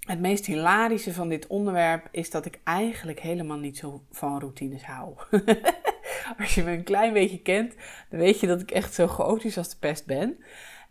het 0.00 0.20
meest 0.20 0.46
hilarische 0.46 1.12
van 1.12 1.28
dit 1.28 1.46
onderwerp 1.46 2.08
is 2.10 2.30
dat 2.30 2.44
ik 2.44 2.60
eigenlijk 2.64 3.20
helemaal 3.20 3.58
niet 3.58 3.78
zo 3.78 4.02
van 4.10 4.38
routines 4.38 4.84
hou. 4.84 5.14
als 6.38 6.54
je 6.54 6.62
me 6.62 6.70
een 6.70 6.84
klein 6.84 7.12
beetje 7.12 7.42
kent, 7.42 7.74
dan 8.10 8.18
weet 8.20 8.40
je 8.40 8.46
dat 8.46 8.60
ik 8.60 8.70
echt 8.70 8.94
zo 8.94 9.06
chaotisch 9.06 9.58
als 9.58 9.70
de 9.70 9.76
pest 9.78 10.06
ben. 10.06 10.38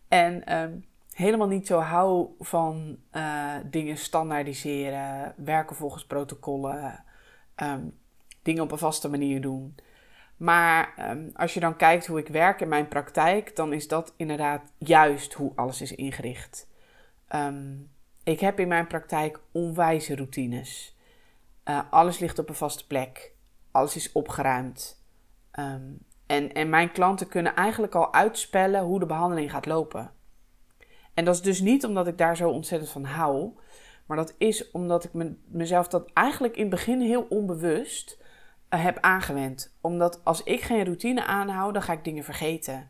En 0.07 0.57
um, 0.57 0.85
helemaal 1.17 1.47
niet 1.47 1.67
zo 1.67 1.79
hou 1.79 2.29
van 2.39 2.97
uh, 3.11 3.53
dingen 3.65 3.97
standaardiseren, 3.97 5.33
werken 5.37 5.75
volgens 5.75 6.05
protocollen. 6.05 7.03
Um, 7.55 7.97
dingen 8.41 8.63
op 8.63 8.71
een 8.71 8.77
vaste 8.77 9.09
manier 9.09 9.41
doen. 9.41 9.75
Maar 10.37 10.93
um, 11.11 11.31
als 11.33 11.53
je 11.53 11.59
dan 11.59 11.75
kijkt 11.75 12.07
hoe 12.07 12.19
ik 12.19 12.27
werk 12.27 12.61
in 12.61 12.67
mijn 12.67 12.87
praktijk, 12.87 13.55
dan 13.55 13.73
is 13.73 13.87
dat 13.87 14.13
inderdaad 14.17 14.71
juist 14.77 15.33
hoe 15.33 15.51
alles 15.55 15.81
is 15.81 15.95
ingericht. 15.95 16.67
Um, 17.35 17.91
ik 18.23 18.39
heb 18.39 18.59
in 18.59 18.67
mijn 18.67 18.87
praktijk 18.87 19.39
onwijze 19.51 20.15
routines. 20.15 20.97
Uh, 21.65 21.79
alles 21.89 22.19
ligt 22.19 22.39
op 22.39 22.49
een 22.49 22.55
vaste 22.55 22.87
plek. 22.87 23.31
Alles 23.71 23.95
is 23.95 24.11
opgeruimd. 24.11 25.05
En, 25.51 26.53
en 26.53 26.69
mijn 26.69 26.91
klanten 26.91 27.27
kunnen 27.27 27.55
eigenlijk 27.55 27.95
al 27.95 28.13
uitspellen 28.13 28.81
hoe 28.81 28.99
de 28.99 29.05
behandeling 29.05 29.51
gaat 29.51 29.65
lopen. 29.65 30.11
En 31.17 31.25
dat 31.25 31.35
is 31.35 31.41
dus 31.41 31.61
niet 31.61 31.85
omdat 31.85 32.07
ik 32.07 32.17
daar 32.17 32.37
zo 32.37 32.49
ontzettend 32.49 32.91
van 32.91 33.03
hou. 33.03 33.51
Maar 34.05 34.17
dat 34.17 34.35
is 34.37 34.71
omdat 34.71 35.03
ik 35.03 35.13
me, 35.13 35.35
mezelf 35.47 35.87
dat 35.87 36.09
eigenlijk 36.13 36.55
in 36.55 36.61
het 36.61 36.69
begin 36.69 37.01
heel 37.01 37.25
onbewust 37.29 38.17
uh, 38.69 38.83
heb 38.83 38.97
aangewend. 38.99 39.75
Omdat 39.81 40.21
als 40.23 40.43
ik 40.43 40.61
geen 40.61 40.83
routine 40.83 41.25
aanhoud, 41.25 41.73
dan 41.73 41.83
ga 41.83 41.93
ik 41.93 42.03
dingen 42.03 42.23
vergeten. 42.23 42.89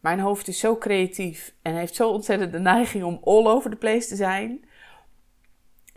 Mijn 0.00 0.20
hoofd 0.20 0.48
is 0.48 0.58
zo 0.58 0.76
creatief 0.76 1.54
en 1.62 1.74
heeft 1.74 1.94
zo 1.94 2.10
ontzettend 2.10 2.52
de 2.52 2.58
neiging 2.58 3.04
om 3.04 3.20
all 3.24 3.46
over 3.46 3.70
the 3.70 3.76
place 3.76 4.08
te 4.08 4.16
zijn. 4.16 4.64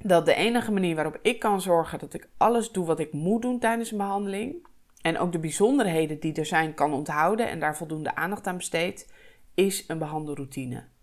Dat 0.02 0.26
de 0.26 0.34
enige 0.34 0.72
manier 0.72 0.96
waarop 0.96 1.20
ik 1.22 1.40
kan 1.40 1.62
zorgen 1.62 2.00
dat 2.00 2.14
ik 2.14 2.30
alles 2.38 2.72
doe 2.72 2.86
wat 2.86 3.00
ik 3.00 3.14
moet 3.14 3.42
doen 3.42 3.60
tijdens 3.60 3.92
een 3.92 3.98
behandeling. 3.98 4.68
En 5.02 5.18
ook 5.18 5.32
de 5.32 5.40
bijzonderheden 5.40 6.20
die 6.20 6.34
er 6.34 6.46
zijn 6.46 6.74
kan 6.74 6.94
onthouden 6.94 7.50
en 7.50 7.60
daar 7.60 7.78
voldoende 7.78 8.16
aandacht 8.16 8.48
aan 8.48 8.58
besteed, 8.58 9.14
is 9.54 9.84
een 9.88 9.98
behandelroutine. 9.98 10.96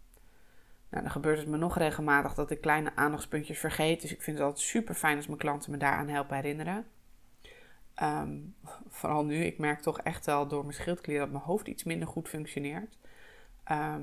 Nou, 0.95 1.07
dan 1.07 1.15
gebeurt 1.15 1.39
het 1.39 1.49
me 1.49 1.57
nog 1.57 1.79
regelmatig 1.79 2.35
dat 2.35 2.51
ik 2.51 2.61
kleine 2.61 2.93
aandachtspuntjes 2.95 3.59
vergeet. 3.59 4.01
Dus 4.01 4.13
ik 4.13 4.23
vind 4.23 4.39
het 4.39 4.47
altijd 4.47 4.67
super 4.67 4.95
fijn 4.95 5.17
als 5.17 5.27
mijn 5.27 5.39
klanten 5.39 5.71
me 5.71 5.77
daaraan 5.77 6.09
helpen 6.09 6.37
herinneren. 6.37 6.87
Ehm, 7.95 8.37
vooral 8.89 9.25
nu, 9.25 9.45
ik 9.45 9.59
merk 9.59 9.81
toch 9.81 10.01
echt 10.01 10.27
wel 10.27 10.49
door 10.49 10.63
mijn 10.63 10.75
schildklier 10.75 11.19
dat 11.19 11.31
mijn 11.31 11.43
hoofd 11.43 11.67
iets 11.67 11.85
minder 11.85 12.09
goed 12.09 12.29
functioneert. 12.29 12.99
Ehm, 13.65 14.03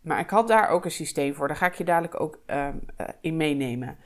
maar 0.00 0.18
ik 0.18 0.30
had 0.30 0.48
daar 0.48 0.68
ook 0.68 0.84
een 0.84 0.90
systeem 0.90 1.34
voor. 1.34 1.48
Daar 1.48 1.56
ga 1.56 1.66
ik 1.66 1.74
je 1.74 1.84
dadelijk 1.84 2.20
ook 2.20 2.38
ehm, 2.46 2.76
eh, 2.96 3.08
in 3.20 3.36
meenemen. 3.36 3.98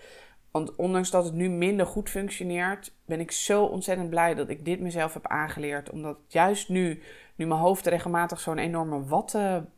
Want 0.50 0.76
ondanks 0.76 1.10
dat 1.10 1.24
het 1.24 1.34
nu 1.34 1.48
minder 1.48 1.86
goed 1.86 2.10
functioneert, 2.10 2.92
ben 3.04 3.20
ik 3.20 3.30
zo 3.30 3.64
ontzettend 3.64 4.10
blij 4.10 4.34
dat 4.34 4.48
ik 4.48 4.64
dit 4.64 4.80
mezelf 4.80 5.14
heb 5.14 5.26
aangeleerd. 5.26 5.90
Omdat 5.90 6.18
juist 6.26 6.68
nu, 6.68 7.02
nu 7.34 7.46
mijn 7.46 7.60
hoofd 7.60 7.86
regelmatig 7.86 8.40
zo'n 8.40 8.58
enorme 8.58 9.04
wattendoos 9.04 9.68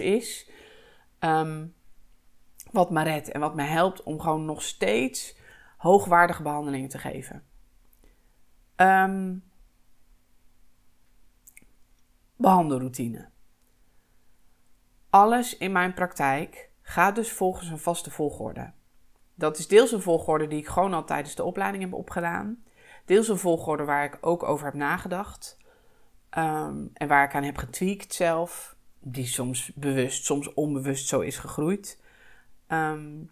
is, 0.00 0.50
wat 2.70 2.90
me 2.90 3.02
redt 3.02 3.30
en 3.30 3.40
wat 3.40 3.54
me 3.54 3.62
helpt 3.62 4.02
om 4.02 4.20
gewoon 4.20 4.44
nog 4.44 4.62
steeds 4.62 5.36
hoogwaardige 5.76 6.42
behandelingen 6.42 6.88
te 6.88 6.98
geven. 6.98 7.44
Um, 8.76 9.44
behandelroutine. 12.36 13.28
Alles 15.10 15.56
in 15.56 15.72
mijn 15.72 15.94
praktijk 15.94 16.70
gaat 16.82 17.14
dus 17.14 17.32
volgens 17.32 17.68
een 17.68 17.78
vaste 17.78 18.10
volgorde. 18.10 18.72
Dat 19.34 19.58
is 19.58 19.68
deels 19.68 19.92
een 19.92 20.02
volgorde 20.02 20.46
die 20.46 20.58
ik 20.58 20.68
gewoon 20.68 20.94
al 20.94 21.04
tijdens 21.04 21.34
de 21.34 21.44
opleiding 21.44 21.82
heb 21.82 21.92
opgedaan. 21.92 22.64
Deels 23.04 23.28
een 23.28 23.38
volgorde 23.38 23.84
waar 23.84 24.04
ik 24.04 24.18
ook 24.20 24.42
over 24.42 24.64
heb 24.64 24.74
nagedacht. 24.74 25.58
Um, 26.38 26.90
en 26.94 27.08
waar 27.08 27.24
ik 27.24 27.34
aan 27.34 27.42
heb 27.42 27.56
getweakt 27.56 28.14
zelf. 28.14 28.71
Die 29.04 29.26
soms 29.26 29.72
bewust, 29.74 30.24
soms 30.24 30.54
onbewust 30.54 31.08
zo 31.08 31.20
is 31.20 31.38
gegroeid. 31.38 32.00
Um, 32.68 33.30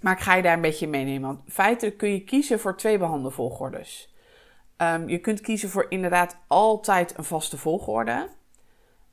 maar 0.00 0.12
ik 0.12 0.20
ga 0.22 0.34
je 0.34 0.42
daar 0.42 0.54
een 0.54 0.60
beetje 0.60 0.88
meenemen. 0.88 1.28
Want 1.28 1.40
feitelijk 1.52 1.96
kun 1.96 2.12
je 2.12 2.24
kiezen 2.24 2.60
voor 2.60 2.76
twee 2.76 2.98
behandelvolgordes. 2.98 4.14
Um, 4.76 5.08
je 5.08 5.18
kunt 5.18 5.40
kiezen 5.40 5.68
voor 5.68 5.86
inderdaad 5.88 6.36
altijd 6.46 7.18
een 7.18 7.24
vaste 7.24 7.58
volgorde. 7.58 8.28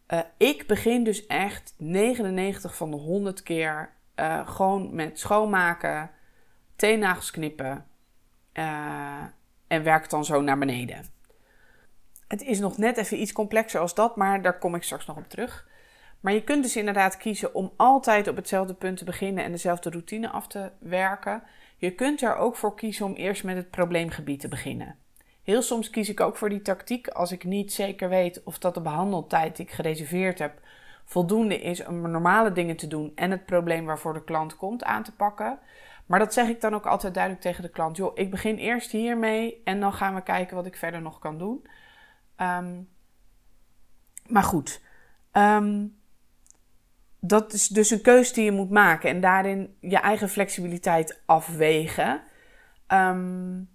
Uh, 0.08 0.20
ik 0.38 0.68
begin 0.68 1.04
dus 1.04 1.26
echt 1.26 1.74
99 1.78 2.76
van 2.76 2.92
de 2.92 2.98
100 2.98 3.44
keer 3.44 3.94
uh, 4.16 4.48
gewoon 4.48 4.96
met 4.96 5.20
schoonmaken, 5.20 6.12
teennagels 6.76 7.32
knippen 7.32 7.86
uh, 8.54 9.24
en 9.68 9.84
werk 9.84 10.10
dan 10.10 10.26
zo 10.26 10.42
naar 10.42 10.58
beneden. 10.58 11.06
Het 12.32 12.44
is 12.44 12.60
nog 12.60 12.78
net 12.78 12.98
even 12.98 13.22
iets 13.22 13.32
complexer 13.32 13.80
als 13.80 13.94
dat, 13.94 14.16
maar 14.16 14.42
daar 14.42 14.60
kom 14.60 14.76
ik 14.76 14.84
straks 14.84 15.06
nog 15.06 15.18
op 15.18 15.30
terug. 15.30 15.68
Maar 16.20 16.34
je 16.34 16.44
kunt 16.44 16.64
dus 16.64 16.76
inderdaad 16.76 17.18
kiezen 17.18 17.56
om 17.56 17.72
altijd 17.76 18.28
op 18.28 18.36
hetzelfde 18.36 18.74
punt 18.74 18.98
te 18.98 19.04
beginnen 19.04 19.44
en 19.44 19.52
dezelfde 19.52 19.90
routine 19.90 20.30
af 20.30 20.48
te 20.48 20.72
werken. 20.80 21.44
Je 21.78 21.92
kunt 21.92 22.22
er 22.22 22.36
ook 22.36 22.56
voor 22.56 22.76
kiezen 22.76 23.06
om 23.06 23.14
eerst 23.14 23.44
met 23.44 23.56
het 23.56 23.70
probleemgebied 23.70 24.40
te 24.40 24.48
beginnen. 24.48 24.96
Heel 25.44 25.62
soms 25.62 25.90
kies 25.90 26.10
ik 26.10 26.20
ook 26.20 26.38
voor 26.38 26.50
die 26.50 26.62
tactiek 26.62 27.08
als 27.08 27.32
ik 27.32 27.44
niet 27.44 27.74
zeker 27.74 28.10
weet 28.10 28.44
of 28.44 28.60
dat 28.60 28.74
de 28.74 28.82
behandeltijd 28.82 29.56
die 29.56 29.66
ik 29.66 29.72
gereserveerd 29.72 30.40
heb 30.40 30.60
voldoende 31.06 31.62
is 31.62 31.86
om 31.86 32.12
normale 32.12 32.52
dingen 32.52 32.78
te 32.78 32.88
doen 32.88 33.12
en 33.16 33.32
het 33.32 33.46
probleem 33.46 33.86
waarvoor 33.86 34.14
de 34.14 34.24
klant 34.24 34.58
komt 34.58 34.84
aan 34.84 35.04
te 35.04 35.16
pakken. 35.16 35.60
Maar 36.06 36.20
dat 36.20 36.34
zeg 36.34 36.48
ik 36.48 36.62
dan 36.62 36.76
ook 36.76 36.86
altijd 36.86 37.14
duidelijk 37.14 37.44
tegen 37.44 37.64
de 37.64 37.70
klant. 37.70 37.98
Joh, 37.98 38.12
ik 38.14 38.32
begin 38.32 38.56
eerst 38.56 38.92
hiermee 38.92 39.62
en 39.64 39.80
dan 39.80 39.94
gaan 39.94 40.16
we 40.16 40.24
kijken 40.24 40.56
wat 40.56 40.66
ik 40.66 40.76
verder 40.76 41.02
nog 41.02 41.20
kan 41.20 41.38
doen. 41.38 41.66
Um, 42.42 42.90
maar 44.28 44.44
goed, 44.44 44.82
um, 45.34 46.00
dat 47.20 47.54
is 47.54 47.68
dus 47.68 47.90
een 47.90 48.02
keuze 48.02 48.34
die 48.34 48.44
je 48.44 48.52
moet 48.52 48.70
maken 48.70 49.10
en 49.10 49.22
daarin 49.22 49.76
je 49.80 49.98
eigen 49.98 50.30
flexibiliteit 50.30 51.22
afwegen. 51.26 52.22
Um, 52.88 53.70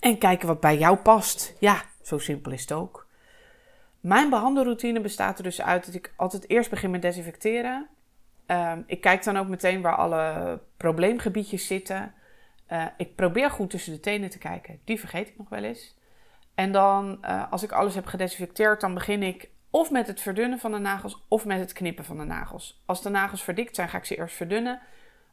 en 0.00 0.18
kijken 0.18 0.46
wat 0.46 0.60
bij 0.60 0.78
jou 0.78 0.96
past. 0.96 1.54
Ja, 1.58 1.82
zo 2.02 2.18
simpel 2.18 2.52
is 2.52 2.60
het 2.60 2.72
ook. 2.72 3.08
Mijn 4.00 4.30
behandelroutine 4.30 5.00
bestaat 5.00 5.38
er 5.38 5.44
dus 5.44 5.62
uit 5.62 5.86
dat 5.86 5.94
ik 5.94 6.12
altijd 6.16 6.48
eerst 6.48 6.70
begin 6.70 6.90
met 6.90 7.02
desinfecteren. 7.02 7.88
Ik 8.86 9.00
kijk 9.00 9.24
dan 9.24 9.36
ook 9.36 9.48
meteen 9.48 9.80
waar 9.80 9.96
alle 9.96 10.60
probleemgebiedjes 10.76 11.66
zitten. 11.66 12.14
Uh, 12.72 12.86
ik 12.96 13.14
probeer 13.14 13.50
goed 13.50 13.70
tussen 13.70 13.92
de 13.92 14.00
tenen 14.00 14.30
te 14.30 14.38
kijken. 14.38 14.80
Die 14.84 14.98
vergeet 14.98 15.28
ik 15.28 15.38
nog 15.38 15.48
wel 15.48 15.62
eens. 15.62 15.98
En 16.60 16.72
dan, 16.72 17.18
uh, 17.22 17.52
als 17.52 17.62
ik 17.62 17.72
alles 17.72 17.94
heb 17.94 18.06
gedesinfecteerd, 18.06 18.80
dan 18.80 18.94
begin 18.94 19.22
ik 19.22 19.50
of 19.70 19.90
met 19.90 20.06
het 20.06 20.20
verdunnen 20.20 20.58
van 20.58 20.72
de 20.72 20.78
nagels 20.78 21.24
of 21.28 21.44
met 21.44 21.58
het 21.58 21.72
knippen 21.72 22.04
van 22.04 22.18
de 22.18 22.24
nagels. 22.24 22.82
Als 22.86 23.02
de 23.02 23.08
nagels 23.08 23.42
verdikt 23.42 23.74
zijn, 23.74 23.88
ga 23.88 23.98
ik 23.98 24.04
ze 24.04 24.16
eerst 24.16 24.36
verdunnen. 24.36 24.80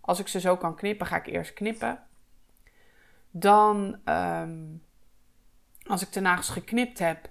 Als 0.01 0.19
ik 0.19 0.27
ze 0.27 0.39
zo 0.39 0.57
kan 0.57 0.75
knippen, 0.75 1.07
ga 1.07 1.15
ik 1.15 1.27
eerst 1.27 1.53
knippen. 1.53 1.99
Dan, 3.31 3.99
um, 4.05 4.83
als 5.85 6.01
ik 6.01 6.13
de 6.13 6.19
nagels 6.19 6.49
geknipt 6.49 6.99
heb, 6.99 7.29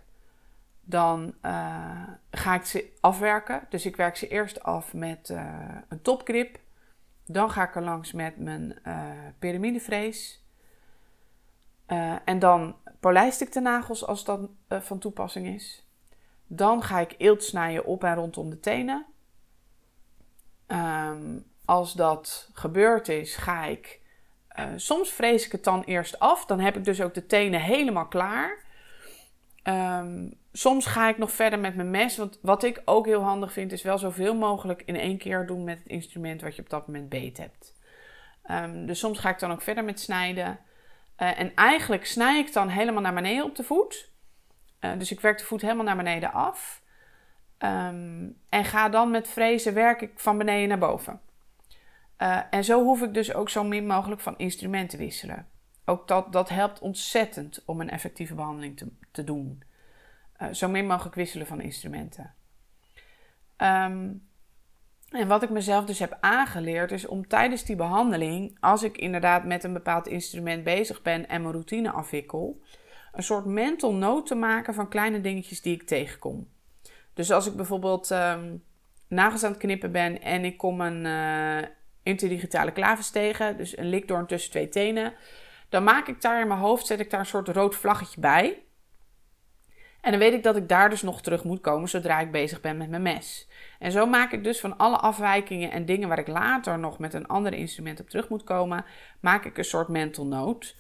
dan 0.80 1.34
uh, 1.42 2.08
ga 2.30 2.54
ik 2.54 2.64
ze 2.64 2.92
afwerken. 3.00 3.66
Dus 3.68 3.86
ik 3.86 3.96
werk 3.96 4.16
ze 4.16 4.28
eerst 4.28 4.62
af 4.62 4.94
met 4.94 5.28
uh, 5.28 5.78
een 5.88 6.02
topgrip. 6.02 6.58
Dan 7.26 7.50
ga 7.50 7.68
ik 7.68 7.76
er 7.76 7.82
langs 7.82 8.12
met 8.12 8.38
mijn 8.38 8.78
uh, 8.84 9.10
piramidevrees. 9.38 10.44
en 12.24 12.38
dan 12.38 12.76
polijst 13.06 13.40
ik 13.40 13.52
de 13.52 13.60
nagels 13.60 14.06
als 14.06 14.24
dat 14.24 14.40
van 14.68 14.98
toepassing 14.98 15.46
is. 15.46 15.86
Dan 16.46 16.82
ga 16.82 17.00
ik 17.00 17.14
eelt 17.18 17.42
snijden 17.42 17.84
op 17.84 18.04
en 18.04 18.14
rondom 18.14 18.50
de 18.50 18.60
tenen. 18.60 19.06
Um, 20.66 21.44
als 21.64 21.92
dat 21.92 22.50
gebeurd 22.52 23.08
is, 23.08 23.36
ga 23.36 23.64
ik 23.64 24.00
uh, 24.58 24.64
soms 24.76 25.10
vrees 25.10 25.46
ik 25.46 25.52
het 25.52 25.64
dan 25.64 25.82
eerst 25.82 26.18
af. 26.18 26.46
Dan 26.46 26.60
heb 26.60 26.76
ik 26.76 26.84
dus 26.84 27.00
ook 27.00 27.14
de 27.14 27.26
tenen 27.26 27.60
helemaal 27.60 28.06
klaar. 28.06 28.64
Um, 29.62 30.34
soms 30.52 30.86
ga 30.86 31.08
ik 31.08 31.18
nog 31.18 31.32
verder 31.32 31.58
met 31.58 31.76
mijn 31.76 31.90
mes. 31.90 32.16
Want 32.16 32.38
wat 32.42 32.62
ik 32.62 32.82
ook 32.84 33.06
heel 33.06 33.22
handig 33.22 33.52
vind, 33.52 33.72
is 33.72 33.82
wel 33.82 33.98
zoveel 33.98 34.34
mogelijk 34.34 34.82
in 34.86 34.96
één 34.96 35.18
keer 35.18 35.46
doen 35.46 35.64
met 35.64 35.78
het 35.78 35.88
instrument 35.88 36.40
wat 36.40 36.56
je 36.56 36.62
op 36.62 36.70
dat 36.70 36.86
moment 36.86 37.08
beet 37.08 37.36
hebt. 37.36 37.74
Um, 38.50 38.86
dus 38.86 38.98
soms 38.98 39.18
ga 39.18 39.30
ik 39.30 39.38
dan 39.38 39.52
ook 39.52 39.62
verder 39.62 39.84
met 39.84 40.00
snijden. 40.00 40.58
Uh, 41.18 41.40
en 41.40 41.54
eigenlijk 41.54 42.06
snij 42.06 42.38
ik 42.38 42.52
dan 42.52 42.68
helemaal 42.68 43.02
naar 43.02 43.14
beneden 43.14 43.44
op 43.44 43.56
de 43.56 43.64
voet. 43.64 44.10
Uh, 44.80 44.98
dus 44.98 45.12
ik 45.12 45.20
werk 45.20 45.38
de 45.38 45.44
voet 45.44 45.60
helemaal 45.60 45.84
naar 45.84 45.96
beneden 45.96 46.32
af. 46.32 46.82
Um, 47.58 48.40
en 48.48 48.64
ga 48.64 48.88
dan 48.88 49.10
met 49.10 49.28
frezen 49.28 49.74
werk 49.74 50.00
ik 50.00 50.12
van 50.16 50.38
beneden 50.38 50.68
naar 50.68 50.78
boven. 50.78 51.20
Uh, 52.18 52.40
en 52.50 52.64
zo 52.64 52.82
hoef 52.82 53.02
ik 53.02 53.14
dus 53.14 53.34
ook 53.34 53.48
zo 53.48 53.64
min 53.64 53.86
mogelijk 53.86 54.20
van 54.20 54.38
instrument 54.38 54.90
te 54.90 54.96
wisselen. 54.96 55.48
Ook 55.84 56.08
dat, 56.08 56.32
dat 56.32 56.48
helpt 56.48 56.80
ontzettend 56.80 57.62
om 57.66 57.80
een 57.80 57.90
effectieve 57.90 58.34
behandeling 58.34 58.76
te, 58.76 58.88
te 59.10 59.24
doen. 59.24 59.62
Zo 60.52 60.68
min 60.68 60.86
mogelijk 60.86 61.14
wisselen 61.14 61.46
van 61.46 61.60
instrumenten. 61.60 62.34
Um, 63.56 64.25
en 65.10 65.28
wat 65.28 65.42
ik 65.42 65.50
mezelf 65.50 65.84
dus 65.84 65.98
heb 65.98 66.16
aangeleerd 66.20 66.92
is 66.92 67.06
om 67.06 67.28
tijdens 67.28 67.64
die 67.64 67.76
behandeling, 67.76 68.56
als 68.60 68.82
ik 68.82 68.98
inderdaad 68.98 69.44
met 69.44 69.64
een 69.64 69.72
bepaald 69.72 70.06
instrument 70.06 70.64
bezig 70.64 71.02
ben 71.02 71.28
en 71.28 71.40
mijn 71.40 71.52
routine 71.52 71.90
afwikkel, 71.90 72.60
een 73.12 73.22
soort 73.22 73.44
mental 73.44 73.94
note 73.94 74.28
te 74.28 74.34
maken 74.34 74.74
van 74.74 74.88
kleine 74.88 75.20
dingetjes 75.20 75.62
die 75.62 75.74
ik 75.74 75.82
tegenkom. 75.82 76.48
Dus 77.14 77.30
als 77.30 77.46
ik 77.46 77.56
bijvoorbeeld 77.56 78.10
um, 78.10 78.64
nagels 79.08 79.44
aan 79.44 79.50
het 79.50 79.60
knippen 79.60 79.92
ben 79.92 80.22
en 80.22 80.44
ik 80.44 80.56
kom 80.56 80.80
een, 80.80 81.04
uh, 81.04 81.68
interdigitale 82.06 82.72
klavers 82.72 83.10
tegen, 83.10 83.56
dus 83.56 83.76
een 83.76 83.88
likdoorn 83.88 84.26
tussen 84.26 84.50
twee 84.50 84.68
tenen. 84.68 85.14
Dan 85.68 85.84
maak 85.84 86.08
ik 86.08 86.20
daar 86.20 86.40
in 86.40 86.48
mijn 86.48 86.60
hoofd, 86.60 86.86
zet 86.86 87.00
ik 87.00 87.10
daar 87.10 87.20
een 87.20 87.26
soort 87.26 87.48
rood 87.48 87.74
vlaggetje 87.74 88.20
bij. 88.20 88.62
En 90.06 90.12
dan 90.12 90.20
weet 90.20 90.32
ik 90.32 90.42
dat 90.42 90.56
ik 90.56 90.68
daar 90.68 90.90
dus 90.90 91.02
nog 91.02 91.22
terug 91.22 91.44
moet 91.44 91.60
komen 91.60 91.88
zodra 91.88 92.20
ik 92.20 92.30
bezig 92.30 92.60
ben 92.60 92.76
met 92.76 92.90
mijn 92.90 93.02
mes. 93.02 93.48
En 93.78 93.92
zo 93.92 94.06
maak 94.06 94.32
ik 94.32 94.44
dus 94.44 94.60
van 94.60 94.76
alle 94.76 94.96
afwijkingen 94.96 95.70
en 95.70 95.84
dingen 95.84 96.08
waar 96.08 96.18
ik 96.18 96.26
later 96.26 96.78
nog 96.78 96.98
met 96.98 97.14
een 97.14 97.26
ander 97.26 97.52
instrument 97.52 98.00
op 98.00 98.08
terug 98.08 98.28
moet 98.28 98.44
komen, 98.44 98.84
maak 99.20 99.44
ik 99.44 99.58
een 99.58 99.64
soort 99.64 99.88
mental 99.88 100.26
note. 100.26 100.74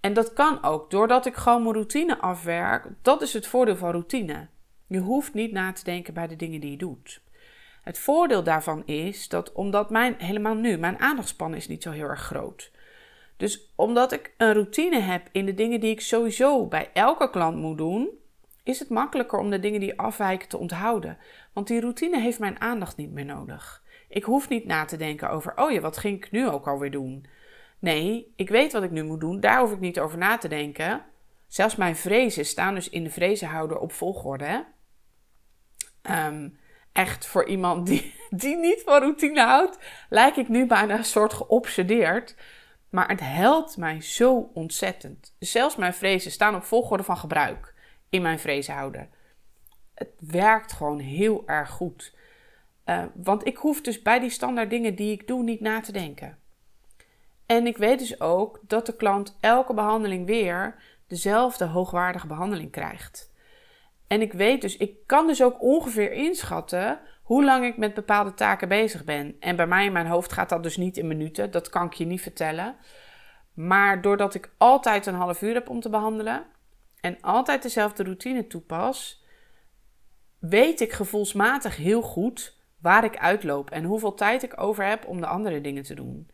En 0.00 0.12
dat 0.12 0.32
kan 0.32 0.62
ook 0.62 0.90
doordat 0.90 1.26
ik 1.26 1.34
gewoon 1.34 1.62
mijn 1.62 1.74
routine 1.74 2.18
afwerk. 2.18 2.88
Dat 3.02 3.22
is 3.22 3.32
het 3.32 3.46
voordeel 3.46 3.76
van 3.76 3.90
routine. 3.90 4.48
Je 4.86 4.98
hoeft 4.98 5.34
niet 5.34 5.52
na 5.52 5.72
te 5.72 5.84
denken 5.84 6.14
bij 6.14 6.26
de 6.26 6.36
dingen 6.36 6.60
die 6.60 6.70
je 6.70 6.76
doet. 6.76 7.20
Het 7.82 7.98
voordeel 7.98 8.42
daarvan 8.42 8.82
is 8.86 9.28
dat 9.28 9.52
omdat 9.52 9.90
mijn, 9.90 10.14
helemaal 10.18 10.54
nu, 10.54 10.76
mijn 10.76 10.98
aandachtspan 10.98 11.54
is 11.54 11.68
niet 11.68 11.82
zo 11.82 11.90
heel 11.90 12.08
erg 12.08 12.22
groot. 12.22 12.70
Dus 13.36 13.72
omdat 13.74 14.12
ik 14.12 14.34
een 14.36 14.52
routine 14.52 15.00
heb 15.00 15.28
in 15.32 15.46
de 15.46 15.54
dingen 15.54 15.80
die 15.80 15.90
ik 15.90 16.00
sowieso 16.00 16.66
bij 16.66 16.90
elke 16.92 17.30
klant 17.30 17.56
moet 17.56 17.78
doen, 17.78 18.17
is 18.68 18.78
het 18.78 18.88
makkelijker 18.88 19.38
om 19.38 19.50
de 19.50 19.60
dingen 19.60 19.80
die 19.80 19.98
afwijken 19.98 20.48
te 20.48 20.58
onthouden. 20.58 21.18
Want 21.52 21.66
die 21.66 21.80
routine 21.80 22.20
heeft 22.20 22.38
mijn 22.38 22.60
aandacht 22.60 22.96
niet 22.96 23.10
meer 23.10 23.24
nodig. 23.24 23.82
Ik 24.08 24.24
hoef 24.24 24.48
niet 24.48 24.64
na 24.64 24.84
te 24.84 24.96
denken 24.96 25.30
over, 25.30 25.52
oh 25.56 25.70
ja, 25.70 25.80
wat 25.80 25.96
ging 25.96 26.16
ik 26.16 26.30
nu 26.30 26.48
ook 26.48 26.66
alweer 26.66 26.90
doen? 26.90 27.26
Nee, 27.78 28.32
ik 28.36 28.48
weet 28.48 28.72
wat 28.72 28.82
ik 28.82 28.90
nu 28.90 29.02
moet 29.04 29.20
doen, 29.20 29.40
daar 29.40 29.60
hoef 29.60 29.72
ik 29.72 29.80
niet 29.80 30.00
over 30.00 30.18
na 30.18 30.38
te 30.38 30.48
denken. 30.48 31.04
Zelfs 31.46 31.76
mijn 31.76 31.96
vrezen 31.96 32.44
staan 32.44 32.74
dus 32.74 32.88
in 32.88 33.04
de 33.04 33.10
vrezenhouder 33.10 33.78
op 33.78 33.92
volgorde. 33.92 34.66
Ehm, 36.02 36.48
echt 36.92 37.26
voor 37.26 37.46
iemand 37.46 37.86
die, 37.86 38.14
die 38.30 38.56
niet 38.56 38.82
van 38.84 39.00
routine 39.00 39.40
houdt, 39.40 39.78
lijk 40.08 40.36
ik 40.36 40.48
nu 40.48 40.66
bijna 40.66 40.96
een 40.96 41.04
soort 41.04 41.32
geobsedeerd. 41.32 42.34
Maar 42.90 43.08
het 43.08 43.20
helpt 43.20 43.76
mij 43.76 44.00
zo 44.00 44.50
ontzettend. 44.54 45.34
Zelfs 45.38 45.76
mijn 45.76 45.94
vrezen 45.94 46.30
staan 46.30 46.54
op 46.54 46.64
volgorde 46.64 47.02
van 47.02 47.16
gebruik 47.16 47.76
in 48.10 48.22
mijn 48.22 48.38
vrezenhouder. 48.38 49.08
Het 49.94 50.12
werkt 50.18 50.72
gewoon 50.72 50.98
heel 50.98 51.42
erg 51.46 51.70
goed. 51.70 52.16
Uh, 52.84 53.04
want 53.14 53.46
ik 53.46 53.56
hoef 53.56 53.80
dus 53.80 54.02
bij 54.02 54.18
die 54.18 54.30
standaard 54.30 54.70
dingen 54.70 54.94
die 54.94 55.12
ik 55.12 55.26
doe 55.26 55.42
niet 55.42 55.60
na 55.60 55.80
te 55.80 55.92
denken. 55.92 56.38
En 57.46 57.66
ik 57.66 57.76
weet 57.76 57.98
dus 57.98 58.20
ook 58.20 58.60
dat 58.62 58.86
de 58.86 58.96
klant 58.96 59.36
elke 59.40 59.74
behandeling 59.74 60.26
weer 60.26 60.74
dezelfde 61.06 61.64
hoogwaardige 61.64 62.26
behandeling 62.26 62.70
krijgt. 62.70 63.32
En 64.06 64.20
ik 64.20 64.32
weet 64.32 64.60
dus, 64.60 64.76
ik 64.76 65.06
kan 65.06 65.26
dus 65.26 65.42
ook 65.42 65.62
ongeveer 65.62 66.12
inschatten 66.12 67.00
hoe 67.22 67.44
lang 67.44 67.64
ik 67.64 67.76
met 67.76 67.94
bepaalde 67.94 68.34
taken 68.34 68.68
bezig 68.68 69.04
ben. 69.04 69.36
En 69.40 69.56
bij 69.56 69.66
mij 69.66 69.84
in 69.84 69.92
mijn 69.92 70.06
hoofd 70.06 70.32
gaat 70.32 70.48
dat 70.48 70.62
dus 70.62 70.76
niet 70.76 70.96
in 70.96 71.06
minuten, 71.06 71.50
dat 71.50 71.68
kan 71.68 71.86
ik 71.86 71.92
je 71.92 72.04
niet 72.04 72.22
vertellen. 72.22 72.76
Maar 73.54 74.02
doordat 74.02 74.34
ik 74.34 74.50
altijd 74.58 75.06
een 75.06 75.14
half 75.14 75.42
uur 75.42 75.54
heb 75.54 75.68
om 75.68 75.80
te 75.80 75.90
behandelen 75.90 76.46
en 77.00 77.20
altijd 77.20 77.62
dezelfde 77.62 78.02
routine 78.02 78.46
toepas, 78.46 79.24
weet 80.38 80.80
ik 80.80 80.92
gevoelsmatig 80.92 81.76
heel 81.76 82.02
goed 82.02 82.56
waar 82.80 83.04
ik 83.04 83.16
uitloop 83.16 83.70
en 83.70 83.84
hoeveel 83.84 84.14
tijd 84.14 84.42
ik 84.42 84.60
over 84.60 84.84
heb 84.84 85.06
om 85.06 85.20
de 85.20 85.26
andere 85.26 85.60
dingen 85.60 85.82
te 85.82 85.94
doen. 85.94 86.30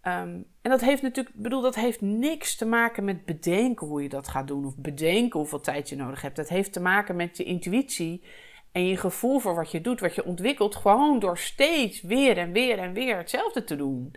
Ehm, 0.00 0.42
en 0.62 0.70
dat 0.70 0.80
heeft 0.80 1.02
natuurlijk, 1.02 1.34
bedoel, 1.34 1.60
dat 1.60 1.74
heeft 1.74 2.00
niks 2.00 2.56
te 2.56 2.66
maken 2.66 3.04
met 3.04 3.24
bedenken 3.24 3.86
hoe 3.86 4.02
je 4.02 4.08
dat 4.08 4.28
gaat 4.28 4.46
doen 4.46 4.64
of 4.64 4.76
bedenken 4.76 5.38
hoeveel 5.38 5.60
tijd 5.60 5.88
je 5.88 5.96
nodig 5.96 6.22
hebt. 6.22 6.36
Dat 6.36 6.48
heeft 6.48 6.72
te 6.72 6.80
maken 6.80 7.16
met 7.16 7.36
je 7.36 7.44
intuïtie 7.44 8.24
en 8.72 8.86
je 8.86 8.96
gevoel 8.96 9.38
voor 9.38 9.54
wat 9.54 9.70
je 9.70 9.80
doet, 9.80 10.00
wat 10.00 10.14
je 10.14 10.24
ontwikkelt, 10.24 10.76
gewoon 10.76 11.18
door 11.18 11.38
steeds 11.38 12.02
weer 12.02 12.38
en 12.38 12.52
weer 12.52 12.78
en 12.78 12.92
weer 12.92 13.16
hetzelfde 13.16 13.64
te 13.64 13.76
doen. 13.76 14.14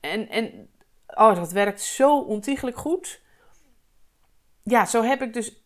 En, 0.00 0.28
en 0.28 0.68
oh, 1.06 1.34
dat 1.34 1.52
werkt 1.52 1.80
zo 1.80 2.20
ontiegelijk 2.20 2.76
goed. 2.76 3.22
Ja, 4.62 4.84
zo 4.86 5.02
heb 5.02 5.22
ik 5.22 5.32
dus 5.32 5.64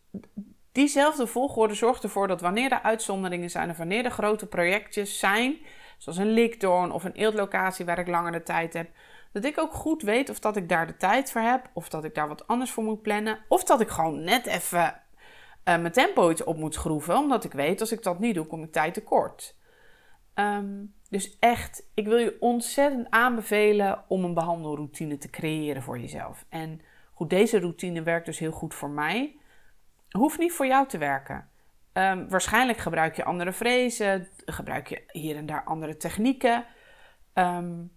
diezelfde 0.71 1.27
volgorde 1.27 1.73
zorgt 1.73 2.03
ervoor 2.03 2.27
dat 2.27 2.41
wanneer 2.41 2.71
er 2.71 2.81
uitzonderingen 2.81 3.49
zijn 3.49 3.69
of 3.69 3.77
wanneer 3.77 4.05
er 4.05 4.11
grote 4.11 4.45
projectjes 4.45 5.19
zijn, 5.19 5.57
zoals 5.97 6.17
een 6.17 6.31
likdoorn 6.31 6.91
of 6.91 7.03
een 7.03 7.13
eeltlocatie 7.13 7.85
waar 7.85 7.99
ik 7.99 8.07
langer 8.07 8.31
de 8.31 8.43
tijd 8.43 8.73
heb, 8.73 8.89
dat 9.31 9.45
ik 9.45 9.59
ook 9.59 9.73
goed 9.73 10.01
weet 10.01 10.29
of 10.29 10.39
dat 10.39 10.55
ik 10.55 10.69
daar 10.69 10.87
de 10.87 10.97
tijd 10.97 11.31
voor 11.31 11.41
heb, 11.41 11.69
of 11.73 11.89
dat 11.89 12.03
ik 12.03 12.15
daar 12.15 12.27
wat 12.27 12.47
anders 12.47 12.71
voor 12.71 12.83
moet 12.83 13.01
plannen, 13.01 13.39
of 13.47 13.63
dat 13.63 13.81
ik 13.81 13.89
gewoon 13.89 14.23
net 14.23 14.45
even 14.45 14.79
uh, 14.79 14.93
mijn 15.63 15.91
tempo 15.91 16.29
iets 16.29 16.43
op 16.43 16.57
moet 16.57 16.73
schroeven, 16.73 17.17
omdat 17.17 17.43
ik 17.43 17.51
weet 17.51 17.81
als 17.81 17.91
ik 17.91 18.03
dat 18.03 18.19
niet 18.19 18.35
doe, 18.35 18.45
kom 18.45 18.63
ik 18.63 18.71
tijd 18.71 18.93
tekort. 18.93 19.55
Um, 20.35 20.93
dus 21.09 21.37
echt, 21.39 21.89
ik 21.93 22.07
wil 22.07 22.17
je 22.17 22.37
ontzettend 22.39 23.07
aanbevelen 23.09 24.03
om 24.07 24.23
een 24.23 24.33
behandelroutine 24.33 25.17
te 25.17 25.29
creëren 25.29 25.81
voor 25.83 25.99
jezelf. 25.99 26.45
En 26.49 26.81
goed, 27.15 27.29
deze 27.29 27.59
routine 27.59 28.03
werkt 28.03 28.25
dus 28.25 28.39
heel 28.39 28.51
goed 28.51 28.73
voor 28.73 28.89
mij. 28.89 29.35
Hoeft 30.09 30.39
niet 30.39 30.53
voor 30.53 30.67
jou 30.67 30.87
te 30.87 30.97
werken. 30.97 31.49
Um, 31.93 32.29
waarschijnlijk 32.29 32.77
gebruik 32.77 33.15
je 33.15 33.23
andere 33.23 33.53
frezen, 33.53 34.27
gebruik 34.45 34.87
je 34.87 35.03
hier 35.07 35.35
en 35.35 35.45
daar 35.45 35.63
andere 35.63 35.97
technieken. 35.97 36.65
Um, 37.33 37.91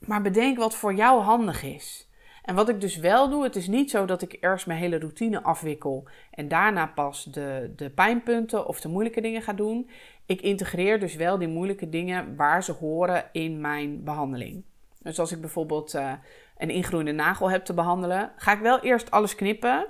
maar 0.00 0.22
bedenk 0.22 0.58
wat 0.58 0.76
voor 0.76 0.94
jou 0.94 1.22
handig 1.22 1.62
is. 1.62 2.10
En 2.42 2.54
wat 2.54 2.68
ik 2.68 2.80
dus 2.80 2.96
wel 2.96 3.28
doe, 3.28 3.44
het 3.44 3.56
is 3.56 3.66
niet 3.66 3.90
zo 3.90 4.04
dat 4.04 4.22
ik 4.22 4.36
eerst 4.40 4.66
mijn 4.66 4.78
hele 4.78 4.98
routine 4.98 5.42
afwikkel 5.42 6.08
en 6.30 6.48
daarna 6.48 6.86
pas 6.86 7.24
de, 7.24 7.72
de 7.76 7.90
pijnpunten 7.90 8.66
of 8.66 8.80
de 8.80 8.88
moeilijke 8.88 9.20
dingen 9.20 9.42
ga 9.42 9.52
doen. 9.52 9.90
Ik 10.26 10.40
integreer 10.40 11.00
dus 11.00 11.14
wel 11.14 11.38
die 11.38 11.48
moeilijke 11.48 11.88
dingen 11.88 12.36
waar 12.36 12.62
ze 12.62 12.72
horen 12.72 13.24
in 13.32 13.60
mijn 13.60 14.04
behandeling. 14.04 14.64
Dus 15.02 15.18
als 15.18 15.32
ik 15.32 15.40
bijvoorbeeld 15.40 15.94
uh, 15.94 16.12
een 16.56 16.70
ingroeiende 16.70 17.12
nagel 17.12 17.50
heb 17.50 17.64
te 17.64 17.74
behandelen, 17.74 18.32
ga 18.36 18.52
ik 18.52 18.60
wel 18.60 18.80
eerst 18.80 19.10
alles 19.10 19.34
knippen. 19.34 19.86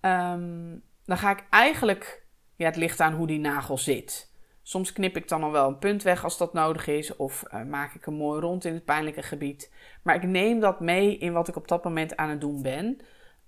Um, 0.00 0.82
dan 1.04 1.16
ga 1.16 1.30
ik 1.30 1.44
eigenlijk, 1.50 2.26
ja, 2.56 2.66
het 2.66 2.76
ligt 2.76 3.00
aan 3.00 3.14
hoe 3.14 3.26
die 3.26 3.40
nagel 3.40 3.78
zit. 3.78 4.30
Soms 4.62 4.92
knip 4.92 5.16
ik 5.16 5.28
dan 5.28 5.42
al 5.42 5.52
wel 5.52 5.68
een 5.68 5.78
punt 5.78 6.02
weg 6.02 6.24
als 6.24 6.38
dat 6.38 6.52
nodig 6.52 6.86
is, 6.86 7.16
of 7.16 7.44
uh, 7.54 7.62
maak 7.62 7.94
ik 7.94 8.06
een 8.06 8.14
mooi 8.14 8.40
rond 8.40 8.64
in 8.64 8.74
het 8.74 8.84
pijnlijke 8.84 9.22
gebied. 9.22 9.72
Maar 10.02 10.14
ik 10.14 10.22
neem 10.22 10.60
dat 10.60 10.80
mee 10.80 11.18
in 11.18 11.32
wat 11.32 11.48
ik 11.48 11.56
op 11.56 11.68
dat 11.68 11.84
moment 11.84 12.16
aan 12.16 12.28
het 12.28 12.40
doen 12.40 12.62
ben. 12.62 13.00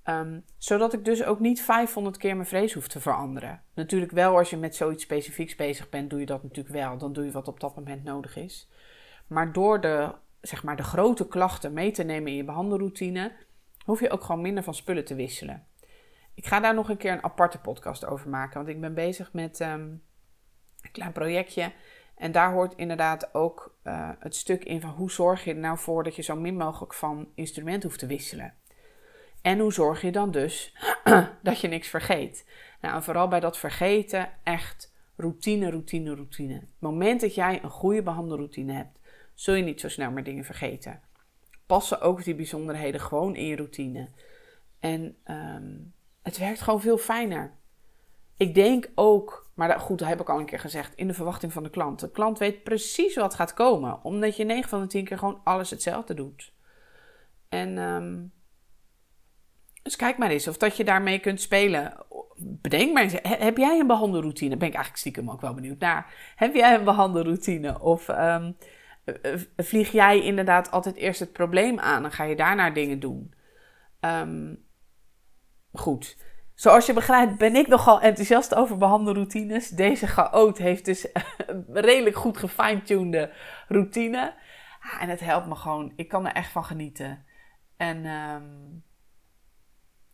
Um, 0.04 0.44
zodat 0.58 0.92
ik 0.92 1.04
dus 1.04 1.24
ook 1.24 1.40
niet 1.40 1.62
500 1.62 2.16
keer 2.16 2.34
mijn 2.34 2.48
vrees 2.48 2.72
hoef 2.72 2.88
te 2.88 3.00
veranderen. 3.00 3.62
Natuurlijk 3.74 4.12
wel 4.12 4.36
als 4.36 4.50
je 4.50 4.56
met 4.56 4.76
zoiets 4.76 5.02
specifieks 5.02 5.54
bezig 5.54 5.88
bent, 5.88 6.10
doe 6.10 6.20
je 6.20 6.26
dat 6.26 6.42
natuurlijk 6.42 6.74
wel. 6.74 6.98
Dan 6.98 7.12
doe 7.12 7.24
je 7.24 7.30
wat 7.30 7.48
op 7.48 7.60
dat 7.60 7.76
moment 7.76 8.04
nodig 8.04 8.36
is. 8.36 8.70
Maar 9.26 9.52
door 9.52 9.80
de, 9.80 10.14
zeg 10.46 10.62
maar, 10.62 10.76
de 10.76 10.82
grote 10.82 11.28
klachten 11.28 11.72
mee 11.72 11.90
te 11.90 12.02
nemen 12.02 12.30
in 12.30 12.36
je 12.36 12.44
behandelroutine, 12.44 13.32
hoef 13.84 14.00
je 14.00 14.10
ook 14.10 14.24
gewoon 14.24 14.40
minder 14.40 14.62
van 14.62 14.74
spullen 14.74 15.04
te 15.04 15.14
wisselen. 15.14 15.66
Ik 16.34 16.46
ga 16.46 16.60
daar 16.60 16.74
nog 16.74 16.88
een 16.88 16.96
keer 16.96 17.12
een 17.12 17.24
aparte 17.24 17.58
podcast 17.58 18.06
over 18.06 18.30
maken, 18.30 18.56
want 18.56 18.68
ik 18.68 18.80
ben 18.80 18.94
bezig 18.94 19.32
met 19.32 19.60
um, 19.60 20.02
een 20.80 20.90
klein 20.92 21.12
projectje. 21.12 21.72
En 22.16 22.32
daar 22.32 22.52
hoort 22.52 22.74
inderdaad 22.76 23.34
ook 23.34 23.76
uh, 23.84 24.10
het 24.18 24.36
stuk 24.36 24.64
in 24.64 24.80
van 24.80 24.90
hoe 24.90 25.10
zorg 25.10 25.44
je 25.44 25.50
er 25.50 25.58
nou 25.58 25.78
voor 25.78 26.04
dat 26.04 26.16
je 26.16 26.22
zo 26.22 26.36
min 26.36 26.56
mogelijk 26.56 26.94
van 26.94 27.28
instrument 27.34 27.82
hoeft 27.82 27.98
te 27.98 28.06
wisselen. 28.06 28.54
En 29.42 29.58
hoe 29.58 29.72
zorg 29.72 30.00
je 30.00 30.12
dan 30.12 30.30
dus 30.30 30.76
dat 31.42 31.60
je 31.60 31.68
niks 31.68 31.88
vergeet? 31.88 32.48
Nou, 32.80 32.94
en 32.94 33.02
vooral 33.02 33.28
bij 33.28 33.40
dat 33.40 33.58
vergeten 33.58 34.28
echt 34.42 34.94
routine, 35.16 35.70
routine, 35.70 36.14
routine. 36.14 36.54
Het 36.54 36.66
moment 36.78 37.20
dat 37.20 37.34
jij 37.34 37.62
een 37.62 37.70
goede 37.70 38.02
behandelroutine 38.02 38.72
hebt, 38.72 38.98
zul 39.34 39.54
je 39.54 39.62
niet 39.62 39.80
zo 39.80 39.88
snel 39.88 40.10
meer 40.10 40.24
dingen 40.24 40.44
vergeten. 40.44 41.00
Passen 41.66 42.00
ook 42.00 42.24
die 42.24 42.34
bijzonderheden 42.34 43.00
gewoon 43.00 43.36
in 43.36 43.46
je 43.46 43.56
routine. 43.56 44.08
En 44.80 45.16
um, 45.24 45.92
het 46.22 46.38
werkt 46.38 46.60
gewoon 46.60 46.80
veel 46.80 46.98
fijner. 46.98 47.52
Ik 48.36 48.54
denk 48.54 48.90
ook, 48.94 49.50
maar 49.54 49.68
dat, 49.68 49.80
goed, 49.80 49.98
dat 49.98 50.08
heb 50.08 50.20
ik 50.20 50.28
al 50.28 50.38
een 50.38 50.46
keer 50.46 50.60
gezegd, 50.60 50.94
in 50.94 51.06
de 51.06 51.14
verwachting 51.14 51.52
van 51.52 51.62
de 51.62 51.70
klant. 51.70 52.00
De 52.00 52.10
klant 52.10 52.38
weet 52.38 52.62
precies 52.62 53.16
wat 53.16 53.34
gaat 53.34 53.54
komen, 53.54 54.04
omdat 54.04 54.36
je 54.36 54.44
9 54.44 54.68
van 54.68 54.80
de 54.80 54.86
10 54.86 55.04
keer 55.04 55.18
gewoon 55.18 55.40
alles 55.44 55.70
hetzelfde 55.70 56.14
doet. 56.14 56.52
En 57.48 57.78
um, 57.78 58.32
dus 59.84 59.96
kijk 59.96 60.18
maar 60.18 60.30
eens 60.30 60.48
of 60.48 60.56
dat 60.56 60.76
je 60.76 60.84
daarmee 60.84 61.18
kunt 61.18 61.40
spelen. 61.40 61.92
Bedenk 62.36 62.92
maar 62.92 63.02
eens, 63.02 63.16
heb 63.22 63.56
jij 63.56 63.78
een 63.78 63.86
behandelroutine? 63.86 64.56
Ben 64.56 64.68
ik 64.68 64.74
eigenlijk 64.74 65.02
stiekem 65.02 65.30
ook 65.30 65.40
wel 65.40 65.54
benieuwd 65.54 65.78
naar. 65.78 66.32
Heb 66.36 66.54
jij 66.54 66.74
een 66.74 66.84
behandelroutine? 66.84 67.80
Of 67.80 68.08
um, 68.08 68.56
vlieg 69.56 69.92
jij 69.92 70.22
inderdaad 70.22 70.70
altijd 70.70 70.96
eerst 70.96 71.20
het 71.20 71.32
probleem 71.32 71.78
aan 71.78 72.04
en 72.04 72.12
ga 72.12 72.24
je 72.24 72.36
daarna 72.36 72.70
dingen 72.70 73.00
doen? 73.00 73.34
Um, 74.00 74.64
goed. 75.72 76.16
Zoals 76.54 76.86
je 76.86 76.92
begrijpt 76.92 77.38
ben 77.38 77.54
ik 77.54 77.66
nogal 77.66 78.00
enthousiast 78.00 78.54
over 78.54 78.76
behandelroutines. 78.76 79.68
Deze 79.68 80.06
chaot 80.06 80.58
heeft 80.58 80.84
dus 80.84 81.08
een 81.46 81.66
redelijk 81.68 82.16
goed 82.16 82.38
gefine-tuned 82.38 83.30
routine. 83.68 84.34
Ah, 84.80 85.02
en 85.02 85.08
het 85.08 85.20
helpt 85.20 85.46
me 85.46 85.54
gewoon. 85.54 85.92
Ik 85.96 86.08
kan 86.08 86.26
er 86.26 86.32
echt 86.32 86.50
van 86.52 86.64
genieten. 86.64 87.24
En 87.76 88.06
um, 88.06 88.84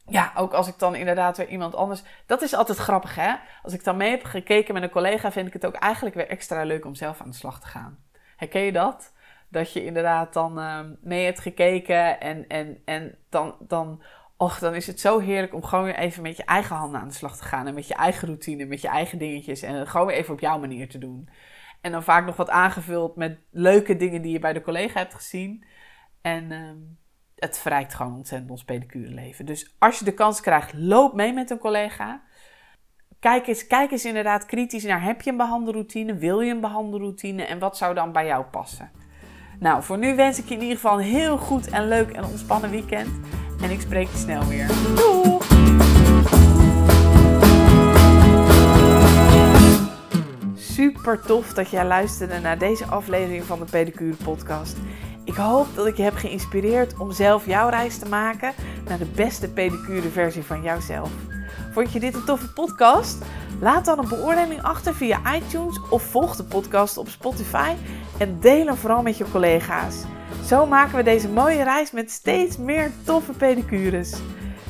ja, 0.04 0.32
ook 0.34 0.52
als 0.52 0.68
ik 0.68 0.78
dan 0.78 0.94
inderdaad 0.94 1.36
weer 1.36 1.48
iemand 1.48 1.74
anders. 1.74 2.02
Dat 2.26 2.42
is 2.42 2.54
altijd 2.54 2.78
grappig, 2.78 3.14
hè? 3.14 3.34
Als 3.62 3.72
ik 3.72 3.84
dan 3.84 3.96
mee 3.96 4.10
heb 4.10 4.24
gekeken 4.24 4.74
met 4.74 4.82
een 4.82 4.90
collega, 4.90 5.32
vind 5.32 5.46
ik 5.46 5.52
het 5.52 5.66
ook 5.66 5.74
eigenlijk 5.74 6.14
weer 6.14 6.28
extra 6.28 6.62
leuk 6.62 6.84
om 6.84 6.94
zelf 6.94 7.20
aan 7.20 7.30
de 7.30 7.36
slag 7.36 7.60
te 7.60 7.66
gaan. 7.66 8.04
Herken 8.40 8.60
je 8.60 8.72
dat? 8.72 9.12
Dat 9.48 9.72
je 9.72 9.84
inderdaad 9.84 10.32
dan 10.32 10.58
uh, 10.58 10.80
mee 11.00 11.24
hebt 11.24 11.40
gekeken 11.40 12.20
en, 12.20 12.46
en, 12.48 12.82
en 12.84 13.14
dan, 13.28 13.56
dan, 13.58 14.02
och, 14.36 14.58
dan 14.58 14.74
is 14.74 14.86
het 14.86 15.00
zo 15.00 15.18
heerlijk 15.18 15.54
om 15.54 15.64
gewoon 15.64 15.84
weer 15.84 15.98
even 15.98 16.22
met 16.22 16.36
je 16.36 16.44
eigen 16.44 16.76
handen 16.76 17.00
aan 17.00 17.08
de 17.08 17.14
slag 17.14 17.36
te 17.36 17.44
gaan. 17.44 17.66
En 17.66 17.74
met 17.74 17.88
je 17.88 17.94
eigen 17.94 18.28
routine, 18.28 18.64
met 18.64 18.80
je 18.80 18.88
eigen 18.88 19.18
dingetjes. 19.18 19.62
En 19.62 19.86
gewoon 19.86 20.06
weer 20.06 20.16
even 20.16 20.34
op 20.34 20.40
jouw 20.40 20.58
manier 20.58 20.88
te 20.88 20.98
doen. 20.98 21.28
En 21.80 21.92
dan 21.92 22.02
vaak 22.02 22.26
nog 22.26 22.36
wat 22.36 22.50
aangevuld 22.50 23.16
met 23.16 23.38
leuke 23.50 23.96
dingen 23.96 24.22
die 24.22 24.32
je 24.32 24.38
bij 24.38 24.52
de 24.52 24.62
collega 24.62 24.98
hebt 24.98 25.14
gezien. 25.14 25.64
En. 26.20 26.50
Uh, 26.50 26.70
het 27.40 27.58
verrijkt 27.58 27.94
gewoon 27.94 28.16
ontzettend 28.16 28.50
ons 28.50 28.64
pedicure 28.64 29.10
leven. 29.10 29.46
Dus 29.46 29.74
als 29.78 29.98
je 29.98 30.04
de 30.04 30.14
kans 30.14 30.40
krijgt, 30.40 30.72
loop 30.74 31.14
mee 31.14 31.32
met 31.32 31.50
een 31.50 31.58
collega. 31.58 32.22
Kijk 33.20 33.46
eens, 33.46 33.66
kijk 33.66 33.90
eens 33.90 34.04
inderdaad 34.04 34.46
kritisch 34.46 34.84
naar, 34.84 35.02
heb 35.02 35.22
je 35.22 35.30
een 35.30 35.36
behandelroutine? 35.36 36.14
Wil 36.14 36.40
je 36.40 36.50
een 36.50 36.60
behandelroutine? 36.60 37.42
En 37.42 37.58
wat 37.58 37.76
zou 37.76 37.94
dan 37.94 38.12
bij 38.12 38.26
jou 38.26 38.44
passen? 38.44 38.90
Nou, 39.58 39.82
voor 39.82 39.98
nu 39.98 40.16
wens 40.16 40.38
ik 40.38 40.48
je 40.48 40.54
in 40.54 40.60
ieder 40.60 40.76
geval 40.76 40.98
een 40.98 41.04
heel 41.04 41.36
goed 41.36 41.70
en 41.70 41.88
leuk 41.88 42.10
en 42.10 42.24
ontspannen 42.24 42.70
weekend. 42.70 43.08
En 43.62 43.70
ik 43.70 43.80
spreek 43.80 44.08
je 44.08 44.16
snel 44.16 44.46
weer. 44.46 44.66
Doei! 44.94 45.38
Super 50.54 51.20
tof 51.20 51.52
dat 51.52 51.70
jij 51.70 51.86
luisterde 51.86 52.38
naar 52.38 52.58
deze 52.58 52.84
aflevering 52.84 53.44
van 53.44 53.58
de 53.58 53.64
Pedicure 53.64 54.16
Podcast. 54.24 54.76
Ik 55.24 55.34
hoop 55.34 55.66
dat 55.74 55.86
ik 55.86 55.96
je 55.96 56.02
heb 56.02 56.14
geïnspireerd 56.14 56.98
om 56.98 57.12
zelf 57.12 57.46
jouw 57.46 57.68
reis 57.68 57.98
te 57.98 58.08
maken 58.08 58.52
naar 58.88 58.98
de 58.98 59.10
beste 59.14 59.52
pedicure 59.52 60.08
versie 60.08 60.42
van 60.42 60.62
jouzelf. 60.62 61.10
Vond 61.70 61.92
je 61.92 62.00
dit 62.00 62.14
een 62.14 62.24
toffe 62.24 62.52
podcast? 62.52 63.18
Laat 63.60 63.84
dan 63.84 63.98
een 63.98 64.08
beoordeling 64.08 64.62
achter 64.62 64.94
via 64.94 65.34
iTunes 65.34 65.80
of 65.90 66.02
volg 66.02 66.36
de 66.36 66.44
podcast 66.44 66.96
op 66.96 67.08
Spotify 67.08 67.72
en 68.18 68.40
deel 68.40 68.66
hem 68.66 68.76
vooral 68.76 69.02
met 69.02 69.18
je 69.18 69.30
collega's. 69.30 69.96
Zo 70.46 70.66
maken 70.66 70.96
we 70.96 71.02
deze 71.02 71.28
mooie 71.28 71.62
reis 71.62 71.90
met 71.90 72.10
steeds 72.10 72.56
meer 72.56 72.90
toffe 73.04 73.32
pedicures. 73.32 74.14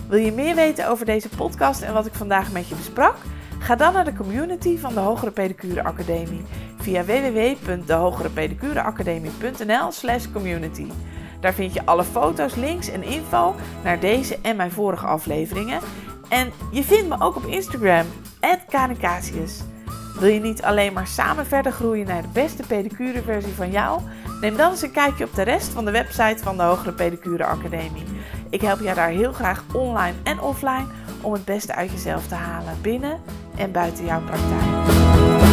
Wil 0.08 0.18
je 0.18 0.32
meer 0.32 0.54
weten 0.54 0.88
over 0.88 1.06
deze 1.06 1.28
podcast 1.28 1.82
en 1.82 1.92
wat 1.92 2.06
ik 2.06 2.14
vandaag 2.14 2.52
met 2.52 2.68
je 2.68 2.74
besprak? 2.74 3.16
Ga 3.58 3.76
dan 3.76 3.92
naar 3.92 4.04
de 4.04 4.14
community 4.14 4.78
van 4.78 4.94
de 4.94 5.00
Hogere 5.00 5.30
Pedicure 5.30 5.82
Academie 5.82 6.44
via 6.76 7.04
www.dehogerepedicureacademie.nl 7.04 9.92
slash 9.92 10.26
community. 10.32 10.86
Daar 11.40 11.54
vind 11.54 11.72
je 11.72 11.86
alle 11.86 12.04
foto's, 12.04 12.54
links 12.54 12.90
en 12.90 13.02
info 13.02 13.54
naar 13.84 14.00
deze 14.00 14.38
en 14.42 14.56
mijn 14.56 14.72
vorige 14.72 15.06
afleveringen. 15.06 15.80
En 16.30 16.52
je 16.70 16.84
vindt 16.84 17.08
me 17.08 17.16
ook 17.18 17.36
op 17.36 17.44
Instagram, 17.44 18.06
@kanikasius. 18.68 19.60
Wil 20.18 20.28
je 20.28 20.40
niet 20.40 20.62
alleen 20.62 20.92
maar 20.92 21.06
samen 21.06 21.46
verder 21.46 21.72
groeien 21.72 22.06
naar 22.06 22.22
de 22.22 22.28
beste 22.32 22.62
pedicure 22.66 23.22
versie 23.22 23.54
van 23.54 23.70
jou? 23.70 24.00
Neem 24.40 24.56
dan 24.56 24.70
eens 24.70 24.82
een 24.82 24.92
kijkje 24.92 25.24
op 25.24 25.34
de 25.34 25.42
rest 25.42 25.68
van 25.68 25.84
de 25.84 25.90
website 25.90 26.42
van 26.42 26.56
de 26.56 26.62
Hogere 26.62 26.92
Pedicure 26.92 27.44
Academie. 27.44 28.04
Ik 28.50 28.60
help 28.60 28.80
jou 28.80 28.94
daar 28.94 29.08
heel 29.08 29.32
graag 29.32 29.64
online 29.72 30.16
en 30.22 30.40
offline 30.40 30.86
om 31.20 31.32
het 31.32 31.44
beste 31.44 31.74
uit 31.74 31.90
jezelf 31.90 32.26
te 32.26 32.34
halen 32.34 32.78
binnen 32.82 33.20
en 33.56 33.72
buiten 33.72 34.04
jouw 34.04 34.20
praktijk. 34.20 35.49